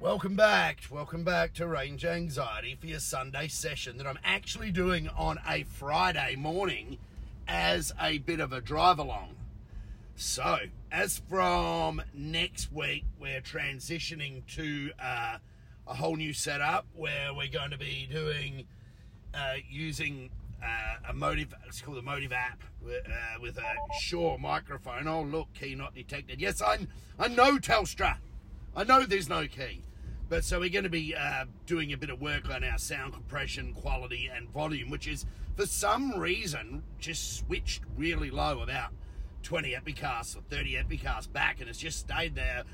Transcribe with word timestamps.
Welcome 0.00 0.36
back. 0.36 0.82
Welcome 0.92 1.24
back 1.24 1.54
to 1.54 1.66
Range 1.66 2.04
Anxiety 2.04 2.76
for 2.80 2.86
your 2.86 3.00
Sunday 3.00 3.48
session 3.48 3.98
that 3.98 4.06
I'm 4.06 4.20
actually 4.22 4.70
doing 4.70 5.08
on 5.08 5.40
a 5.44 5.64
Friday 5.64 6.36
morning 6.36 6.98
as 7.48 7.92
a 8.00 8.18
bit 8.18 8.38
of 8.38 8.52
a 8.52 8.60
drive 8.60 9.00
along. 9.00 9.34
So, 10.14 10.58
as 10.92 11.20
from 11.28 12.00
next 12.14 12.70
week, 12.72 13.06
we're 13.18 13.40
transitioning 13.40 14.46
to 14.54 14.92
uh, 15.02 15.38
a 15.88 15.94
whole 15.94 16.14
new 16.14 16.32
setup 16.32 16.86
where 16.94 17.34
we're 17.34 17.48
going 17.48 17.72
to 17.72 17.78
be 17.78 18.08
doing 18.08 18.66
uh, 19.34 19.54
using 19.68 20.30
uh, 20.64 21.08
a 21.08 21.12
motive. 21.12 21.52
It's 21.66 21.80
called 21.80 21.96
the 21.96 22.02
MOTIV 22.02 22.30
app 22.30 22.62
with, 22.80 23.04
uh, 23.04 23.40
with 23.42 23.58
a 23.58 23.74
Shure 23.98 24.38
microphone. 24.38 25.08
Oh, 25.08 25.22
look, 25.22 25.52
key 25.54 25.74
not 25.74 25.96
detected. 25.96 26.40
Yes, 26.40 26.62
I 26.62 26.86
I 27.18 27.26
know 27.26 27.58
Tesla. 27.58 28.18
I 28.76 28.84
know 28.84 29.04
there's 29.04 29.28
no 29.28 29.48
key. 29.48 29.82
But 30.28 30.44
so 30.44 30.60
we're 30.60 30.68
going 30.68 30.84
to 30.84 30.90
be 30.90 31.14
uh, 31.14 31.46
doing 31.66 31.92
a 31.92 31.96
bit 31.96 32.10
of 32.10 32.20
work 32.20 32.50
on 32.50 32.62
our 32.62 32.78
sound 32.78 33.14
compression, 33.14 33.72
quality, 33.72 34.30
and 34.32 34.48
volume, 34.50 34.90
which 34.90 35.08
is 35.08 35.24
for 35.56 35.64
some 35.64 36.18
reason 36.18 36.82
just 36.98 37.38
switched 37.38 37.82
really 37.96 38.30
low 38.30 38.60
about 38.60 38.92
20 39.42 39.74
epicasts 39.74 40.36
or 40.36 40.42
30 40.50 40.76
epicasts 40.76 41.32
back, 41.32 41.60
and 41.60 41.68
it's 41.70 41.78
just 41.78 41.98
stayed 42.00 42.34
there 42.34 42.64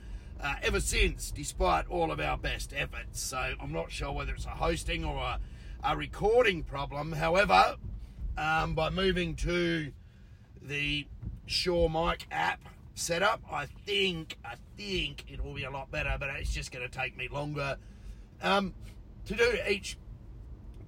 uh, 0.41 0.55
ever 0.63 0.81
since, 0.81 1.31
despite 1.31 1.87
all 1.89 2.11
of 2.11 2.19
our 2.19 2.37
best 2.37 2.73
efforts. 2.77 3.21
So 3.21 3.55
I'm 3.61 3.73
not 3.73 3.93
sure 3.93 4.11
whether 4.11 4.35
it's 4.35 4.47
a 4.47 4.51
hosting 4.51 5.05
or 5.05 5.17
a, 5.17 5.39
a 5.85 5.97
recording 5.97 6.65
problem. 6.65 7.13
However, 7.13 7.77
um, 8.37 8.75
by 8.75 8.91
moving 8.91 9.37
to 9.37 9.93
the 10.61 11.07
Shure 11.47 11.89
Mic 11.89 12.27
app 12.33 12.61
setup, 12.95 13.43
I 13.51 13.67
think 13.67 14.39
I 14.45 14.55
think 14.77 15.25
it 15.29 15.43
will 15.43 15.55
be 15.55 15.65
a 15.65 15.71
lot 15.71 15.91
better, 15.91 16.17
but 16.19 16.31
it's 16.39 16.53
just 16.53 16.73
going 16.73 16.89
to 16.89 16.95
take 16.95 17.17
me 17.17 17.29
longer 17.29 17.77
um, 18.43 18.75
to 19.27 19.35
do 19.35 19.59
each 19.69 19.97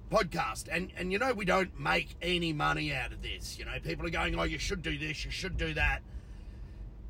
podcast. 0.09 0.67
And 0.71 0.91
and 0.97 1.11
you 1.11 1.19
know 1.19 1.33
we 1.33 1.45
don't 1.45 1.79
make 1.79 2.15
any 2.21 2.53
money 2.53 2.93
out 2.93 3.11
of 3.11 3.21
this. 3.21 3.57
You 3.57 3.65
know 3.65 3.73
people 3.83 4.05
are 4.05 4.11
going, 4.11 4.37
oh, 4.39 4.43
you 4.43 4.57
should 4.57 4.81
do 4.81 4.97
this, 4.97 5.25
you 5.25 5.31
should 5.31 5.57
do 5.57 5.73
that. 5.73 6.01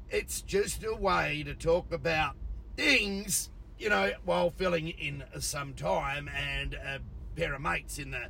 It's 0.10 0.42
just 0.42 0.84
a 0.84 0.96
way 0.96 1.44
to 1.44 1.54
talk 1.54 1.92
about 1.92 2.36
things, 2.78 3.50
you 3.78 3.90
know, 3.90 4.12
while 4.24 4.52
filling 4.52 4.88
in 4.90 5.24
some 5.40 5.74
time 5.74 6.30
and 6.30 6.74
a 6.76 7.00
pair 7.36 7.54
of 7.54 7.62
mates 7.62 8.00
in 8.00 8.12
the 8.12 8.30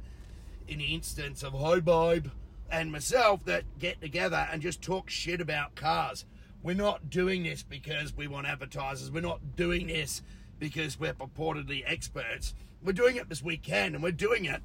in 0.67 0.79
the 0.79 0.93
instance 0.93 1.43
of 1.43 1.53
Hobibe 1.53 2.31
and 2.69 2.91
myself 2.91 3.45
that 3.45 3.63
get 3.79 4.01
together 4.01 4.47
and 4.51 4.61
just 4.61 4.81
talk 4.81 5.09
shit 5.09 5.39
about 5.39 5.75
cars. 5.75 6.25
We're 6.63 6.75
not 6.75 7.09
doing 7.09 7.43
this 7.43 7.63
because 7.63 8.15
we 8.15 8.27
want 8.27 8.47
advertisers. 8.47 9.11
We're 9.11 9.21
not 9.21 9.55
doing 9.55 9.87
this 9.87 10.21
because 10.59 10.99
we're 10.99 11.13
purportedly 11.13 11.83
experts. 11.85 12.53
We're 12.83 12.93
doing 12.93 13.15
it 13.15 13.23
because 13.23 13.43
we 13.43 13.57
can, 13.57 13.93
and 13.93 14.03
we're 14.03 14.11
doing 14.11 14.45
it, 14.45 14.61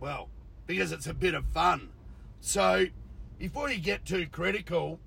well, 0.00 0.28
because 0.66 0.92
it's 0.92 1.06
a 1.06 1.14
bit 1.14 1.34
of 1.34 1.46
fun. 1.46 1.90
So, 2.40 2.86
before 3.38 3.70
you 3.70 3.78
get 3.78 4.04
too 4.04 4.26
critical, 4.30 5.00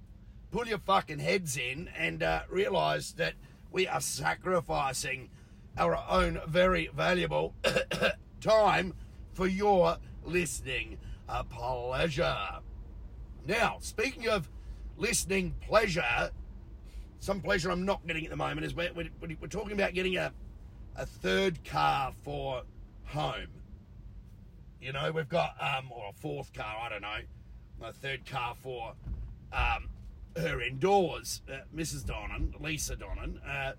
pull 0.52 0.68
your 0.68 0.80
fucking 0.80 1.20
heads 1.20 1.58
in 1.58 1.90
and 1.98 2.24
uh, 2.24 2.42
realize 2.50 3.14
that 3.14 3.34
we 3.72 3.88
are 3.88 4.02
sacrificing 4.02 5.30
our 5.78 5.98
own 6.10 6.42
very 6.48 6.90
valuable 6.94 7.54
time 8.42 8.94
for 9.34 9.48
your 9.48 9.98
listening 10.24 10.98
uh, 11.30 11.44
pleasure. 11.44 12.38
Now, 13.46 13.78
speaking 13.80 14.28
of 14.28 14.50
listening 15.02 15.56
pleasure, 15.62 16.30
some 17.20 17.42
pleasure 17.42 17.72
I'm 17.72 17.86
not 17.86 18.06
getting 18.06 18.24
at 18.24 18.30
the 18.30 18.38
moment 18.38 18.66
is 18.66 18.76
we're, 18.76 18.94
we're, 18.94 19.10
we're 19.20 19.48
talking 19.48 19.74
about 19.74 19.94
getting 19.94 20.16
a, 20.18 20.32
a 20.96 21.06
third 21.06 21.64
car 21.66 22.14
for 22.24 22.62
home. 23.06 23.48
You 24.80 24.94
know, 24.94 25.12
we've 25.12 25.28
got, 25.28 25.56
um, 25.60 25.92
or 25.92 26.10
a 26.10 26.14
fourth 26.14 26.54
car, 26.54 26.78
I 26.84 26.90
don't 26.90 27.02
know, 27.02 27.20
a 27.84 27.92
third 27.92 28.26
car 28.26 28.56
for 28.62 28.94
um, 29.52 29.90
her 30.38 30.62
indoors, 30.62 31.42
uh, 31.52 31.58
Mrs. 31.76 32.06
Donnan, 32.06 32.54
Lisa 32.60 32.96
Donnan, 32.96 33.40
uh, 33.48 33.74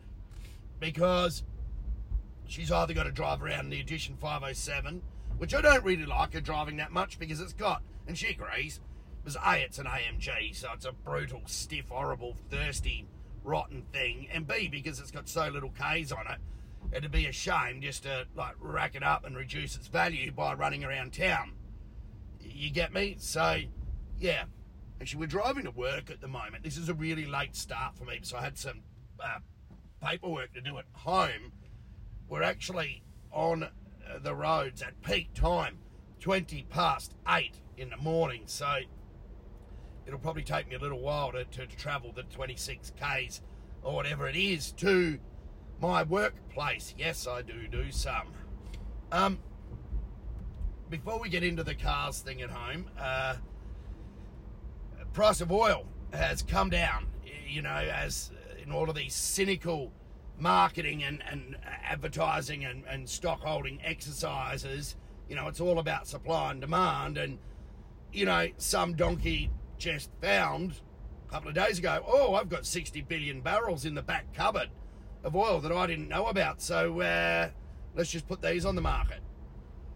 because 0.81 1.45
she's 2.49 2.73
either 2.73 2.95
got 2.95 3.05
to 3.05 3.13
drive 3.13 3.43
around 3.43 3.67
in 3.67 3.71
the 3.71 3.81
Edition 3.81 4.17
507, 4.17 5.01
which 5.39 5.55
I 5.55 5.61
don't 5.61 5.85
really 5.85 6.05
like 6.05 6.35
her 6.35 6.41
driving 6.41 6.77
that 6.79 6.91
much 6.91 7.19
because 7.21 7.41
it's 7.41 7.53
got, 7.53 7.83
and 8.09 8.19
she 8.19 8.29
agrees, 8.29 8.81
because 9.23 9.37
A, 9.45 9.61
it's 9.61 9.79
an 9.79 9.87
AMG, 9.87 10.55
so 10.55 10.71
it's 10.75 10.85
a 10.85 10.93
brutal, 10.93 11.43
stiff, 11.47 11.89
horrible, 11.89 12.37
thirsty, 12.51 13.07
rotten 13.45 13.83
thing, 13.93 14.29
and 14.33 14.47
B, 14.47 14.69
because 14.69 14.99
it's 14.99 15.11
got 15.11 15.29
so 15.29 15.49
little 15.49 15.71
Ks 15.71 16.13
on 16.13 16.27
it, 16.27 16.39
it'd 16.93 17.11
be 17.11 17.27
a 17.27 17.33
shame 17.33 17.81
just 17.81 18.03
to 18.03 18.27
like 18.35 18.55
rack 18.61 18.95
it 18.95 19.03
up 19.03 19.25
and 19.25 19.37
reduce 19.37 19.77
its 19.77 19.87
value 19.87 20.33
by 20.33 20.55
running 20.55 20.85
around 20.85 21.13
town. 21.13 21.53
You 22.41 22.71
get 22.71 22.93
me? 22.93 23.17
So, 23.19 23.59
yeah. 24.19 24.45
Actually, 25.01 25.21
we're 25.21 25.27
driving 25.27 25.65
to 25.65 25.71
work 25.71 26.11
at 26.11 26.21
the 26.21 26.29
moment. 26.29 26.63
This 26.63 26.77
is 26.77 26.89
a 26.89 26.95
really 26.95 27.27
late 27.27 27.57
start 27.57 27.97
for 27.97 28.05
me, 28.05 28.21
so 28.23 28.37
I 28.37 28.43
had 28.43 28.59
some 28.59 28.83
uh, 29.19 29.39
paperwork 30.01 30.53
to 30.55 30.61
do 30.61 30.79
at 30.79 30.85
home. 30.93 31.53
We're 32.29 32.43
actually 32.43 33.03
on 33.33 33.65
uh, 33.65 33.69
the 34.23 34.35
roads 34.35 34.83
at 34.83 35.01
peak 35.03 35.35
time, 35.35 35.79
20 36.21 36.67
past 36.71 37.15
8 37.29 37.59
in 37.77 37.91
the 37.91 37.97
morning. 37.97 38.43
So, 38.47 38.81
it'll 40.07 40.19
probably 40.19 40.43
take 40.43 40.69
me 40.69 40.75
a 40.75 40.79
little 40.79 41.01
while 41.01 41.33
to, 41.33 41.45
to, 41.45 41.67
to 41.67 41.77
travel 41.77 42.13
the 42.13 42.23
26 42.25 42.93
Ks 43.01 43.41
or 43.83 43.95
whatever 43.95 44.29
it 44.29 44.37
is 44.37 44.73
to 44.73 45.19
my 45.81 46.03
workplace. 46.03 46.95
Yes, 46.97 47.27
I 47.27 47.43
do 47.43 47.67
do 47.71 47.91
some. 47.91 48.29
Um, 49.11 49.39
before 50.89 51.19
we 51.19 51.29
get 51.29 51.43
into 51.43 51.65
the 51.65 51.75
cars 51.75 52.21
thing 52.21 52.43
at 52.43 52.51
home, 52.51 52.89
uh, 52.99 53.37
price 55.13 55.41
of 55.41 55.51
oil 55.51 55.87
has 56.13 56.43
come 56.43 56.71
down. 56.71 57.07
You 57.49 57.63
know, 57.63 57.71
as 57.71 58.31
in 58.63 58.73
all 58.73 58.89
of 58.89 58.97
these 58.97 59.15
cynical 59.15 59.93
marketing 60.39 61.03
and, 61.03 61.23
and 61.31 61.57
advertising 61.85 62.65
and, 62.65 62.85
and 62.89 63.09
stock 63.09 63.41
holding 63.41 63.81
exercises, 63.83 64.97
you 65.29 65.37
know, 65.37 65.49
it's 65.49 65.61
all 65.61 65.79
about 65.79 66.07
supply 66.07 66.51
and 66.51 66.61
demand. 66.61 67.19
And, 67.19 67.39
you 68.13 68.25
know, 68.25 68.49
some 68.57 68.95
donkey 68.95 69.51
just 69.83 70.11
found 70.21 70.81
a 71.27 71.33
couple 71.33 71.49
of 71.49 71.57
days 71.57 71.81
ago, 71.81 72.05
oh, 72.07 72.35
I've 72.35 72.49
got 72.49 72.65
60 72.65 73.01
billion 73.03 73.41
barrels 73.41 73.85
in 73.85 73.95
the 73.97 74.03
back 74.03 74.33
cupboard 74.33 74.71
of 75.25 75.35
oil 75.35 75.61
that 75.61 75.73
I 75.73 75.89
didn't 75.89 76.09
know 76.09 76.27
about. 76.27 76.63
So 76.63 77.01
uh, 77.01 77.49
let's 77.97 78.11
just 78.11 78.29
put 78.29 78.41
these 78.41 78.65
on 78.65 78.77
the 78.77 78.81
market. 78.81 79.19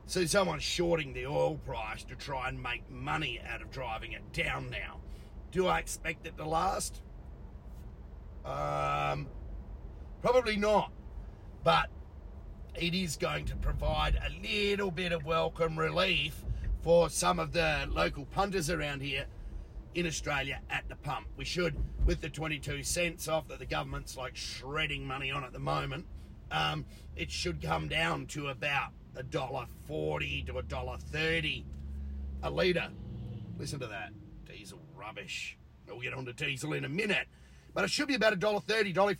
So 0.07 0.25
someone's 0.25 0.65
shorting 0.65 1.13
the 1.13 1.27
oil 1.27 1.59
price 1.59 2.03
to 2.05 2.17
try 2.17 2.49
and 2.49 2.61
make 2.61 2.91
money 2.91 3.41
out 3.49 3.63
of 3.63 3.71
driving 3.71 4.13
it 4.13 4.33
down 4.33 4.71
now. 4.71 4.99
Do 5.53 5.69
I 5.69 5.79
expect 5.79 6.27
it 6.27 6.37
to 6.37 6.45
last? 6.45 7.01
Um, 8.45 9.29
probably 10.21 10.57
not. 10.57 10.91
But 11.63 11.91
it 12.75 12.93
is 12.93 13.17
going 13.17 13.45
to 13.47 13.57
provide 13.57 14.17
a 14.17 14.31
little 14.43 14.91
bit 14.91 15.13
of 15.13 15.25
welcome 15.25 15.79
relief 15.79 16.45
for 16.83 17.09
some 17.09 17.39
of 17.39 17.53
the 17.53 17.89
local 17.89 18.25
punters 18.27 18.69
around 18.69 19.03
here 19.03 19.27
in 19.97 20.07
Australia 20.07 20.61
at 20.69 20.87
the 20.89 20.95
pump. 20.95 21.27
We 21.39 21.47
should, 21.47 21.75
with 22.05 22.21
the 22.21 22.29
22 22.29 22.83
cents 22.83 23.29
off 23.29 23.49
that 23.49 23.59
the 23.59 23.67
government's 23.67 24.15
like 24.17 24.37
shredding 24.37 25.07
money 25.07 25.31
on 25.31 25.43
at 25.43 25.55
the 25.55 25.59
moment, 25.59 26.05
um, 26.51 26.85
it 27.17 27.31
should 27.31 27.63
come 27.63 27.89
down 27.89 28.27
to 28.27 28.49
about 28.49 28.91
a 29.17 29.23
dollar 29.23 29.65
forty 29.87 30.43
to 30.43 30.59
a 30.59 30.63
dollar 30.63 30.99
thirty 30.99 31.65
a 32.43 32.51
litre. 32.51 32.91
Listen 33.59 33.81
to 33.81 33.87
that 33.87 34.13
diesel 34.45 34.79
rubbish. 34.95 35.57
We'll 35.89 36.01
get 36.01 36.13
on 36.13 36.27
to 36.27 36.35
diesel 36.35 36.75
in 36.75 36.85
a 36.85 36.91
minute, 36.91 37.27
but 37.73 37.85
it 37.85 37.91
should 37.91 38.07
be 38.07 38.15
about 38.15 38.35
a 38.35 38.37
dollar 38.37 38.61
thirty, 38.61 38.93
dollar 38.93 39.17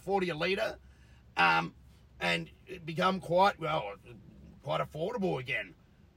forty 0.00 0.28
a 0.28 0.34
litre, 0.36 0.76
um, 1.36 1.74
and 2.20 2.48
become 2.84 3.18
quite 3.18 3.58
well, 3.58 3.94
quite 4.62 4.80
affordable 4.80 5.40
again. 5.40 5.74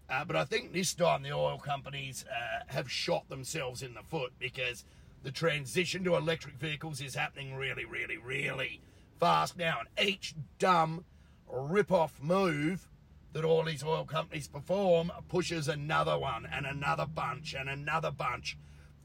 Uh, 0.10 0.24
but 0.24 0.36
I 0.36 0.46
think 0.46 0.72
this 0.72 0.94
time 0.94 1.24
the 1.24 1.34
oil 1.34 1.58
companies 1.58 2.26
uh, 2.30 2.64
have 2.68 2.90
shot 2.90 3.28
themselves 3.30 3.82
in 3.82 3.94
the 3.94 4.04
foot 4.04 4.34
because 4.40 4.86
the 5.24 5.32
transition 5.32 6.04
to 6.06 6.16
electric 6.16 6.56
vehicles 6.56 7.02
is 7.02 7.16
happening 7.16 7.56
really, 7.56 7.84
really, 7.84 8.18
really 8.18 8.80
fast 9.20 9.58
now. 9.58 9.80
And 9.80 10.08
each 10.08 10.34
dumb 10.60 11.04
rip-off 11.50 12.22
move 12.22 12.88
that 13.34 13.44
all 13.44 13.64
these 13.64 13.84
oil 13.84 14.06
companies 14.06 14.48
perform 14.48 15.12
pushes 15.28 15.68
another 15.68 16.18
one 16.18 16.48
and 16.50 16.66
another 16.66 17.06
bunch 17.06 17.54
and 17.54 17.70
another 17.70 18.12
bunch 18.12 18.58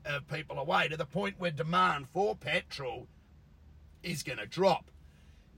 of 0.05 0.27
people 0.29 0.59
away 0.59 0.89
to 0.89 0.97
the 0.97 1.05
point 1.05 1.39
where 1.39 1.51
demand 1.51 2.09
for 2.09 2.37
petrol 2.37 3.09
is 4.03 4.23
going 4.23 4.39
to 4.39 4.47
drop. 4.47 4.91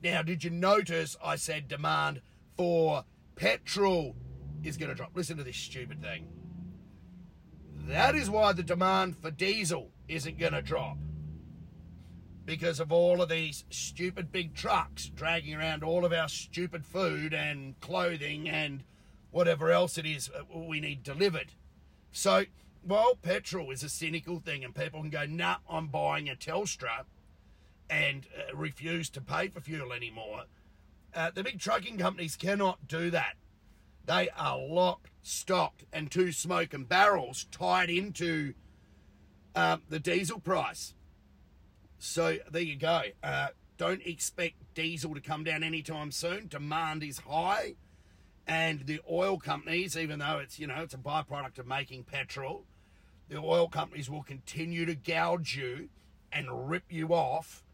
Now, 0.02 0.22
did 0.22 0.44
you 0.44 0.50
notice 0.50 1.16
I 1.24 1.36
said 1.36 1.68
demand 1.68 2.20
for 2.56 3.04
petrol 3.36 4.16
is 4.66 4.76
going 4.76 4.90
to 4.90 4.94
drop? 4.94 5.10
Listen 5.14 5.36
to 5.36 5.44
this 5.44 5.56
stupid 5.56 6.02
thing. 6.02 6.26
That 7.86 8.14
is 8.14 8.30
why 8.30 8.52
the 8.52 8.62
demand 8.62 9.16
for 9.16 9.30
diesel 9.30 9.90
isn't 10.08 10.38
going 10.38 10.52
to 10.54 10.62
drop. 10.62 10.96
because 12.44 12.80
of 12.80 12.92
all 12.92 13.22
of 13.22 13.28
these 13.28 13.64
stupid 13.70 14.30
big 14.30 14.54
trucks 14.54 15.06
dragging 15.06 15.54
around 15.54 15.82
all 15.82 16.04
of 16.04 16.12
our 16.12 16.28
stupid 16.28 16.84
food 16.84 17.32
and 17.32 17.78
clothing 17.80 18.48
and 18.48 18.84
whatever 19.30 19.70
else 19.70 19.98
it 19.98 20.06
is 20.06 20.30
uh, 20.30 20.42
we 20.54 20.80
need 20.80 21.02
delivered. 21.02 21.52
So, 22.12 22.44
while 22.82 23.14
petrol 23.16 23.70
is 23.70 23.82
a 23.82 23.88
cynical 23.88 24.40
thing 24.40 24.62
and 24.62 24.74
people 24.74 25.00
can 25.00 25.10
go, 25.10 25.24
nah, 25.26 25.56
I'm 25.68 25.88
buying 25.88 26.28
a 26.28 26.36
Tesla 26.36 27.06
and 27.88 28.26
uh, 28.36 28.54
refuse 28.54 29.08
to 29.10 29.20
pay 29.20 29.48
for 29.48 29.60
fuel 29.60 29.92
anymore, 29.92 30.44
uh, 31.14 31.30
the 31.34 31.42
big 31.42 31.58
trucking 31.58 31.96
companies 31.98 32.36
cannot 32.36 32.86
do 32.86 33.10
that. 33.10 33.36
They 34.06 34.28
are 34.36 34.58
locked, 34.58 35.10
stocked, 35.22 35.84
and 35.92 36.10
two 36.10 36.32
smoking 36.32 36.84
barrels 36.84 37.46
tied 37.50 37.88
into 37.88 38.54
uh, 39.54 39.78
the 39.88 39.98
diesel 39.98 40.40
price. 40.40 40.94
So 41.98 42.36
there 42.50 42.62
you 42.62 42.76
go. 42.76 43.02
Uh, 43.22 43.48
don't 43.76 44.02
expect 44.04 44.56
diesel 44.74 45.14
to 45.14 45.20
come 45.20 45.44
down 45.44 45.62
anytime 45.62 46.12
soon. 46.12 46.48
Demand 46.48 47.02
is 47.02 47.20
high, 47.20 47.76
and 48.46 48.86
the 48.86 49.00
oil 49.10 49.38
companies, 49.38 49.96
even 49.96 50.18
though 50.18 50.38
it's 50.38 50.58
you 50.58 50.66
know 50.66 50.82
it's 50.82 50.94
a 50.94 50.98
byproduct 50.98 51.58
of 51.58 51.66
making 51.66 52.04
petrol, 52.04 52.66
the 53.28 53.38
oil 53.38 53.68
companies 53.68 54.10
will 54.10 54.22
continue 54.22 54.84
to 54.84 54.94
gouge 54.94 55.56
you 55.56 55.88
and 56.30 56.68
rip 56.68 56.84
you 56.90 57.08
off 57.14 57.64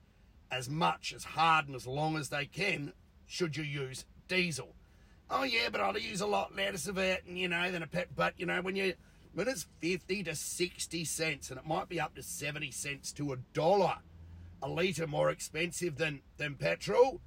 as 0.50 0.69
much, 0.69 1.12
as 1.12 1.25
hard, 1.25 1.67
and 1.67 1.75
as 1.75 1.87
long 1.87 2.17
as 2.17 2.29
they 2.29 2.47
can. 2.47 2.93
Should 3.26 3.56
you 3.56 3.65
use 3.65 4.05
diesel? 4.29 4.75
Oh 5.31 5.44
yeah, 5.44 5.69
but 5.71 5.81
I'll 5.81 5.97
use 5.97 6.21
a 6.21 6.27
lot 6.27 6.56
less 6.56 6.88
of 6.88 6.99
it, 6.99 7.25
and 7.27 7.38
you 7.38 7.49
know, 7.49 7.71
than 7.71 7.82
a 7.82 7.87
pet. 7.87 8.09
But 8.15 8.35
you 8.37 8.47
know, 8.47 8.61
when 8.61 8.77
you 8.77 8.94
when 9.32 9.47
it's 9.49 9.67
fifty 9.81 10.23
to 10.25 10.35
sixty 10.35 11.05
cents, 11.05 11.50
and 11.50 11.59
it 11.59 11.67
might 11.67 11.88
be 11.88 12.00
up 12.00 12.15
to 12.17 12.23
seventy 12.23 12.71
cents 12.71 13.12
to 13.12 13.32
a 13.32 13.37
dollar 13.53 13.99
a 14.62 14.69
litre 14.69 15.06
more 15.06 15.31
expensive 15.31 15.97
than, 15.97 16.21
than 16.37 16.55
petrol. 16.55 17.21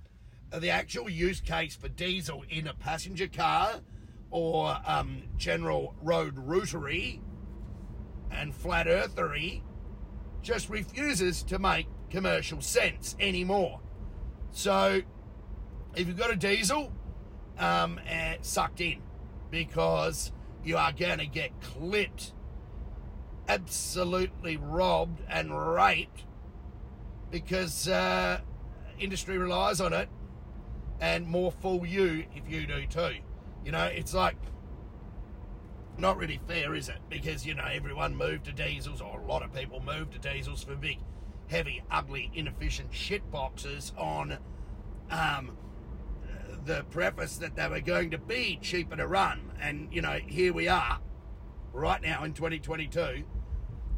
Uh, 0.51 0.59
the 0.59 0.69
actual 0.69 1.09
use 1.09 1.41
case 1.41 1.75
for 1.75 1.89
diesel 1.89 2.43
in 2.49 2.67
a 2.67 2.73
passenger 2.73 3.27
car 3.27 3.79
or 4.29 4.77
um, 4.85 5.23
general 5.37 5.95
road 6.01 6.35
routery 6.35 7.19
and 8.31 8.53
flat 8.53 8.87
earthery 8.87 9.61
just 10.41 10.69
refuses 10.69 11.43
to 11.43 11.57
make 11.57 11.87
commercial 12.09 12.61
sense 12.61 13.15
anymore. 13.19 13.79
So 14.51 15.01
if 15.95 16.07
you've 16.07 16.17
got 16.17 16.31
a 16.31 16.35
diesel, 16.35 16.91
um, 17.57 17.99
uh, 18.09 18.35
sucked 18.41 18.81
in 18.81 19.01
because 19.51 20.31
you 20.63 20.77
are 20.77 20.91
going 20.91 21.19
to 21.19 21.25
get 21.25 21.51
clipped, 21.61 22.33
absolutely 23.47 24.57
robbed 24.57 25.21
and 25.29 25.73
raped 25.73 26.23
because 27.29 27.87
uh, 27.87 28.39
industry 28.99 29.37
relies 29.37 29.81
on 29.81 29.93
it, 29.93 30.09
and 31.01 31.27
more 31.27 31.51
fool 31.51 31.85
you 31.85 32.25
if 32.35 32.49
you 32.49 32.65
do 32.65 32.85
too. 32.87 33.15
You 33.65 33.71
know, 33.71 33.85
it's 33.85 34.13
like 34.13 34.37
not 35.97 36.17
really 36.17 36.39
fair, 36.47 36.73
is 36.73 36.89
it? 36.89 36.99
Because 37.09 37.45
you 37.45 37.53
know 37.53 37.65
everyone 37.65 38.15
moved 38.15 38.45
to 38.45 38.51
diesels, 38.51 39.01
or 39.01 39.19
a 39.19 39.25
lot 39.25 39.43
of 39.43 39.53
people 39.53 39.81
moved 39.81 40.13
to 40.13 40.19
diesels 40.19 40.63
for 40.63 40.75
big, 40.75 40.99
heavy, 41.47 41.83
ugly, 41.91 42.31
inefficient 42.33 42.93
shit 42.93 43.29
boxes 43.31 43.93
on 43.97 44.37
um, 45.11 45.57
the 46.65 46.85
preface 46.89 47.37
that 47.37 47.55
they 47.55 47.67
were 47.67 47.81
going 47.81 48.11
to 48.11 48.17
be 48.17 48.57
cheaper 48.61 48.95
to 48.95 49.07
run. 49.07 49.51
And 49.59 49.89
you 49.91 50.01
know, 50.01 50.19
here 50.25 50.53
we 50.53 50.67
are, 50.67 50.99
right 51.71 52.01
now 52.01 52.23
in 52.23 52.33
2022, 52.33 53.23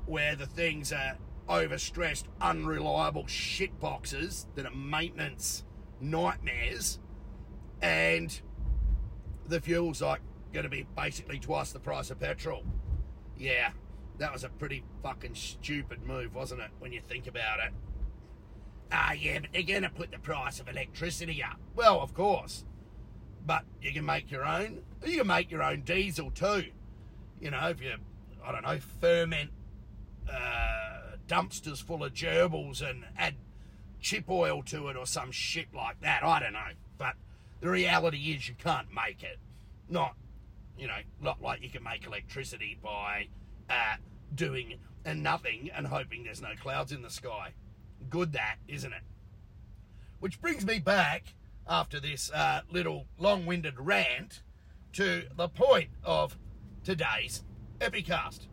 where 0.05 0.35
the 0.35 0.45
things 0.45 0.91
are 0.91 1.17
overstressed, 1.49 2.23
unreliable 2.41 3.27
shit 3.27 3.79
boxes 3.79 4.47
that 4.55 4.65
are 4.65 4.75
maintenance 4.75 5.63
nightmares, 5.99 6.99
and 7.81 8.41
the 9.47 9.61
fuel's 9.61 10.01
like 10.01 10.21
going 10.53 10.63
to 10.63 10.69
be 10.69 10.87
basically 10.95 11.39
twice 11.39 11.71
the 11.71 11.79
price 11.79 12.09
of 12.09 12.19
petrol. 12.19 12.63
Yeah, 13.37 13.71
that 14.17 14.31
was 14.31 14.43
a 14.43 14.49
pretty 14.49 14.83
fucking 15.03 15.35
stupid 15.35 16.05
move, 16.05 16.33
wasn't 16.33 16.61
it, 16.61 16.71
when 16.79 16.93
you 16.93 17.01
think 17.01 17.27
about 17.27 17.59
it? 17.59 17.73
Ah, 18.91 19.13
yeah, 19.13 19.39
but 19.39 19.51
they're 19.51 19.63
going 19.63 19.83
to 19.83 19.89
put 19.89 20.11
the 20.11 20.19
price 20.19 20.59
of 20.59 20.69
electricity 20.69 21.43
up. 21.43 21.59
Well, 21.75 21.99
of 22.01 22.13
course. 22.13 22.63
But 23.45 23.63
you 23.81 23.91
can 23.91 24.05
make 24.05 24.31
your 24.31 24.45
own. 24.45 24.81
You 25.05 25.19
can 25.19 25.27
make 25.27 25.51
your 25.51 25.63
own 25.63 25.81
diesel 25.81 26.31
too. 26.31 26.65
You 27.39 27.51
know, 27.51 27.69
if 27.69 27.81
you, 27.81 27.93
I 28.43 28.51
don't 28.51 28.63
know, 28.63 28.79
ferment 29.01 29.51
uh, 30.31 31.17
dumpsters 31.27 31.81
full 31.83 32.03
of 32.03 32.13
gerbils 32.13 32.81
and 32.87 33.05
add 33.17 33.35
chip 33.99 34.29
oil 34.29 34.61
to 34.63 34.87
it 34.89 34.95
or 34.95 35.05
some 35.05 35.31
shit 35.31 35.67
like 35.73 35.99
that. 36.01 36.23
I 36.23 36.39
don't 36.39 36.53
know. 36.53 36.71
But 36.97 37.15
the 37.61 37.69
reality 37.69 38.35
is 38.35 38.47
you 38.47 38.55
can't 38.55 38.87
make 38.93 39.23
it. 39.23 39.37
Not, 39.89 40.15
you 40.77 40.87
know, 40.87 40.99
not 41.21 41.41
like 41.41 41.61
you 41.61 41.69
can 41.69 41.83
make 41.83 42.05
electricity 42.05 42.77
by 42.83 43.27
uh, 43.69 43.97
doing 44.33 44.75
and 45.03 45.21
nothing 45.21 45.69
and 45.75 45.87
hoping 45.87 46.23
there's 46.23 46.41
no 46.41 46.53
clouds 46.59 46.91
in 46.91 47.01
the 47.01 47.09
sky. 47.09 47.53
Good 48.09 48.33
that, 48.33 48.57
isn't 48.67 48.93
it? 48.93 49.03
Which 50.19 50.41
brings 50.41 50.65
me 50.65 50.79
back 50.79 51.35
after 51.67 51.99
this 51.99 52.31
uh, 52.31 52.61
little 52.71 53.07
long 53.17 53.45
winded 53.45 53.79
rant 53.79 54.41
to 54.93 55.23
the 55.35 55.49
point 55.49 55.89
of 56.03 56.37
today's 56.83 57.43
Epicast 57.79 58.47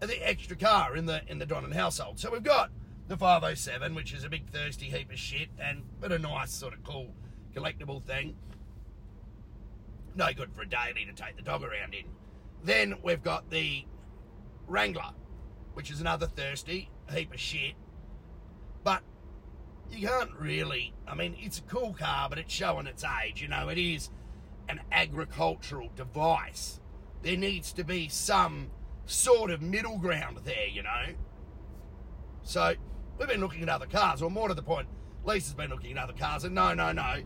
the 0.00 0.28
extra 0.28 0.56
car 0.56 0.96
in 0.96 1.06
the 1.06 1.22
in 1.28 1.38
the 1.38 1.46
Donnan 1.46 1.72
household. 1.72 2.18
So 2.18 2.30
we've 2.30 2.42
got 2.42 2.70
the 3.08 3.16
507, 3.16 3.94
which 3.94 4.12
is 4.12 4.24
a 4.24 4.28
big 4.28 4.50
thirsty 4.50 4.86
heap 4.86 5.10
of 5.10 5.18
shit, 5.18 5.48
and 5.58 5.82
but 6.00 6.12
a 6.12 6.18
nice 6.18 6.52
sort 6.52 6.74
of 6.74 6.82
cool 6.84 7.14
collectible 7.54 8.02
thing. 8.02 8.36
No 10.14 10.32
good 10.32 10.52
for 10.52 10.62
a 10.62 10.68
daily 10.68 11.04
to 11.06 11.12
take 11.12 11.36
the 11.36 11.42
dog 11.42 11.62
around 11.62 11.94
in. 11.94 12.04
Then 12.64 12.96
we've 13.02 13.22
got 13.22 13.50
the 13.50 13.84
Wrangler, 14.66 15.12
which 15.74 15.90
is 15.90 16.00
another 16.00 16.26
thirsty 16.26 16.90
heap 17.12 17.32
of 17.32 17.40
shit. 17.40 17.74
But 18.86 19.02
you 19.90 20.06
can't 20.06 20.30
really. 20.38 20.94
I 21.08 21.16
mean, 21.16 21.34
it's 21.40 21.58
a 21.58 21.62
cool 21.62 21.92
car, 21.92 22.28
but 22.28 22.38
it's 22.38 22.54
showing 22.54 22.86
its 22.86 23.02
age. 23.24 23.42
You 23.42 23.48
know, 23.48 23.68
it 23.68 23.78
is 23.78 24.10
an 24.68 24.80
agricultural 24.92 25.90
device. 25.96 26.78
There 27.22 27.36
needs 27.36 27.72
to 27.72 27.82
be 27.82 28.08
some 28.08 28.70
sort 29.04 29.50
of 29.50 29.60
middle 29.60 29.98
ground 29.98 30.38
there, 30.44 30.68
you 30.68 30.84
know. 30.84 31.14
So 32.44 32.74
we've 33.18 33.26
been 33.26 33.40
looking 33.40 33.64
at 33.64 33.68
other 33.68 33.86
cars, 33.86 34.22
or 34.22 34.30
more 34.30 34.46
to 34.46 34.54
the 34.54 34.62
point, 34.62 34.86
Lisa's 35.24 35.54
been 35.54 35.70
looking 35.70 35.98
at 35.98 36.04
other 36.04 36.12
cars, 36.12 36.44
and 36.44 36.54
no, 36.54 36.72
no, 36.72 36.92
no, 36.92 37.22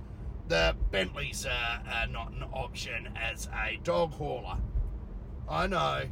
the 0.49 0.75
Bentley's 0.91 1.45
uh, 1.45 1.79
are 1.93 2.07
not 2.07 2.33
an 2.33 2.43
option 2.55 3.11
as 3.21 3.51
a 3.53 3.79
dog 3.85 4.13
hauler. 4.13 4.57
I 5.47 5.67
know, 5.67 6.05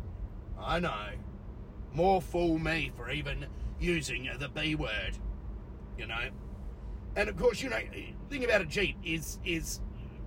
I 0.61 0.78
know. 0.78 1.08
More 1.94 2.20
fool 2.20 2.58
me 2.58 2.92
for 2.94 3.11
even 3.11 3.46
using 3.80 4.28
the 4.38 4.50
B 4.50 4.75
word, 4.75 5.16
you 5.98 6.06
know. 6.06 6.30
And 7.16 7.28
of 7.28 7.36
course, 7.36 7.62
you 7.62 7.68
know, 7.68 7.80
the 7.92 8.14
thing 8.30 8.44
about 8.44 8.60
a 8.60 8.66
Jeep 8.66 8.96
is 9.04 9.38
is 9.44 9.80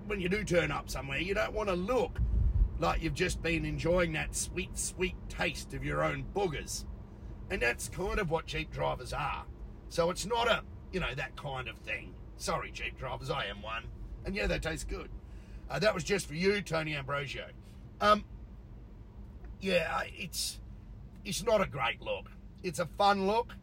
when 0.06 0.20
you 0.20 0.28
do 0.28 0.44
turn 0.44 0.70
up 0.70 0.90
somewhere, 0.90 1.18
you 1.18 1.34
don't 1.34 1.52
want 1.52 1.68
to 1.68 1.74
look 1.74 2.18
like 2.78 3.02
you've 3.02 3.14
just 3.14 3.40
been 3.42 3.64
enjoying 3.64 4.12
that 4.12 4.34
sweet, 4.34 4.76
sweet 4.76 5.14
taste 5.28 5.72
of 5.74 5.84
your 5.84 6.02
own 6.02 6.24
boogers. 6.34 6.84
And 7.50 7.62
that's 7.62 7.88
kind 7.88 8.18
of 8.18 8.30
what 8.30 8.46
Jeep 8.46 8.72
drivers 8.72 9.12
are. 9.12 9.44
So 9.88 10.10
it's 10.10 10.26
not 10.26 10.48
a, 10.48 10.62
you 10.90 11.00
know, 11.00 11.14
that 11.14 11.36
kind 11.36 11.68
of 11.68 11.78
thing. 11.78 12.14
Sorry, 12.36 12.70
Jeep 12.72 12.98
drivers, 12.98 13.30
I 13.30 13.46
am 13.46 13.62
one. 13.62 13.84
And 14.24 14.34
yeah, 14.34 14.46
they 14.46 14.58
taste 14.58 14.88
good. 14.88 15.08
Uh, 15.70 15.78
that 15.78 15.94
was 15.94 16.04
just 16.04 16.26
for 16.26 16.34
you, 16.34 16.60
Tony 16.60 16.96
Ambrosio. 16.96 17.46
Um, 18.00 18.24
yeah, 19.60 20.02
it's 20.06 20.58
it's 21.24 21.44
not 21.44 21.60
a 21.60 21.66
great 21.66 22.02
look. 22.02 22.30
It's 22.62 22.80
a 22.80 22.86
fun 22.86 23.26
look, 23.26 23.54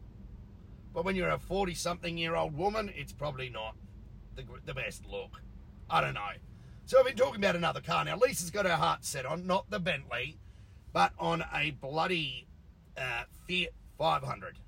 but 0.92 1.04
when 1.04 1.16
you're 1.16 1.30
a 1.30 1.38
40 1.38 1.74
something 1.74 2.18
year 2.18 2.34
old 2.34 2.56
woman, 2.56 2.90
it's 2.94 3.12
probably 3.12 3.48
not 3.48 3.76
the, 4.36 4.44
the 4.66 4.74
best 4.74 5.06
look. 5.06 5.42
I 5.88 6.00
don't 6.00 6.14
know. 6.14 6.30
So 6.86 6.98
I've 6.98 7.06
been 7.06 7.16
talking 7.16 7.40
about 7.40 7.56
another 7.56 7.80
car 7.80 8.04
now. 8.04 8.16
Lisa's 8.16 8.50
got 8.50 8.66
her 8.66 8.76
heart 8.76 9.04
set 9.04 9.24
on 9.24 9.46
not 9.46 9.70
the 9.70 9.78
Bentley, 9.78 10.38
but 10.92 11.12
on 11.18 11.44
a 11.54 11.70
bloody 11.72 12.48
uh, 12.96 13.24
Fiat 13.46 13.72
500. 13.98 14.58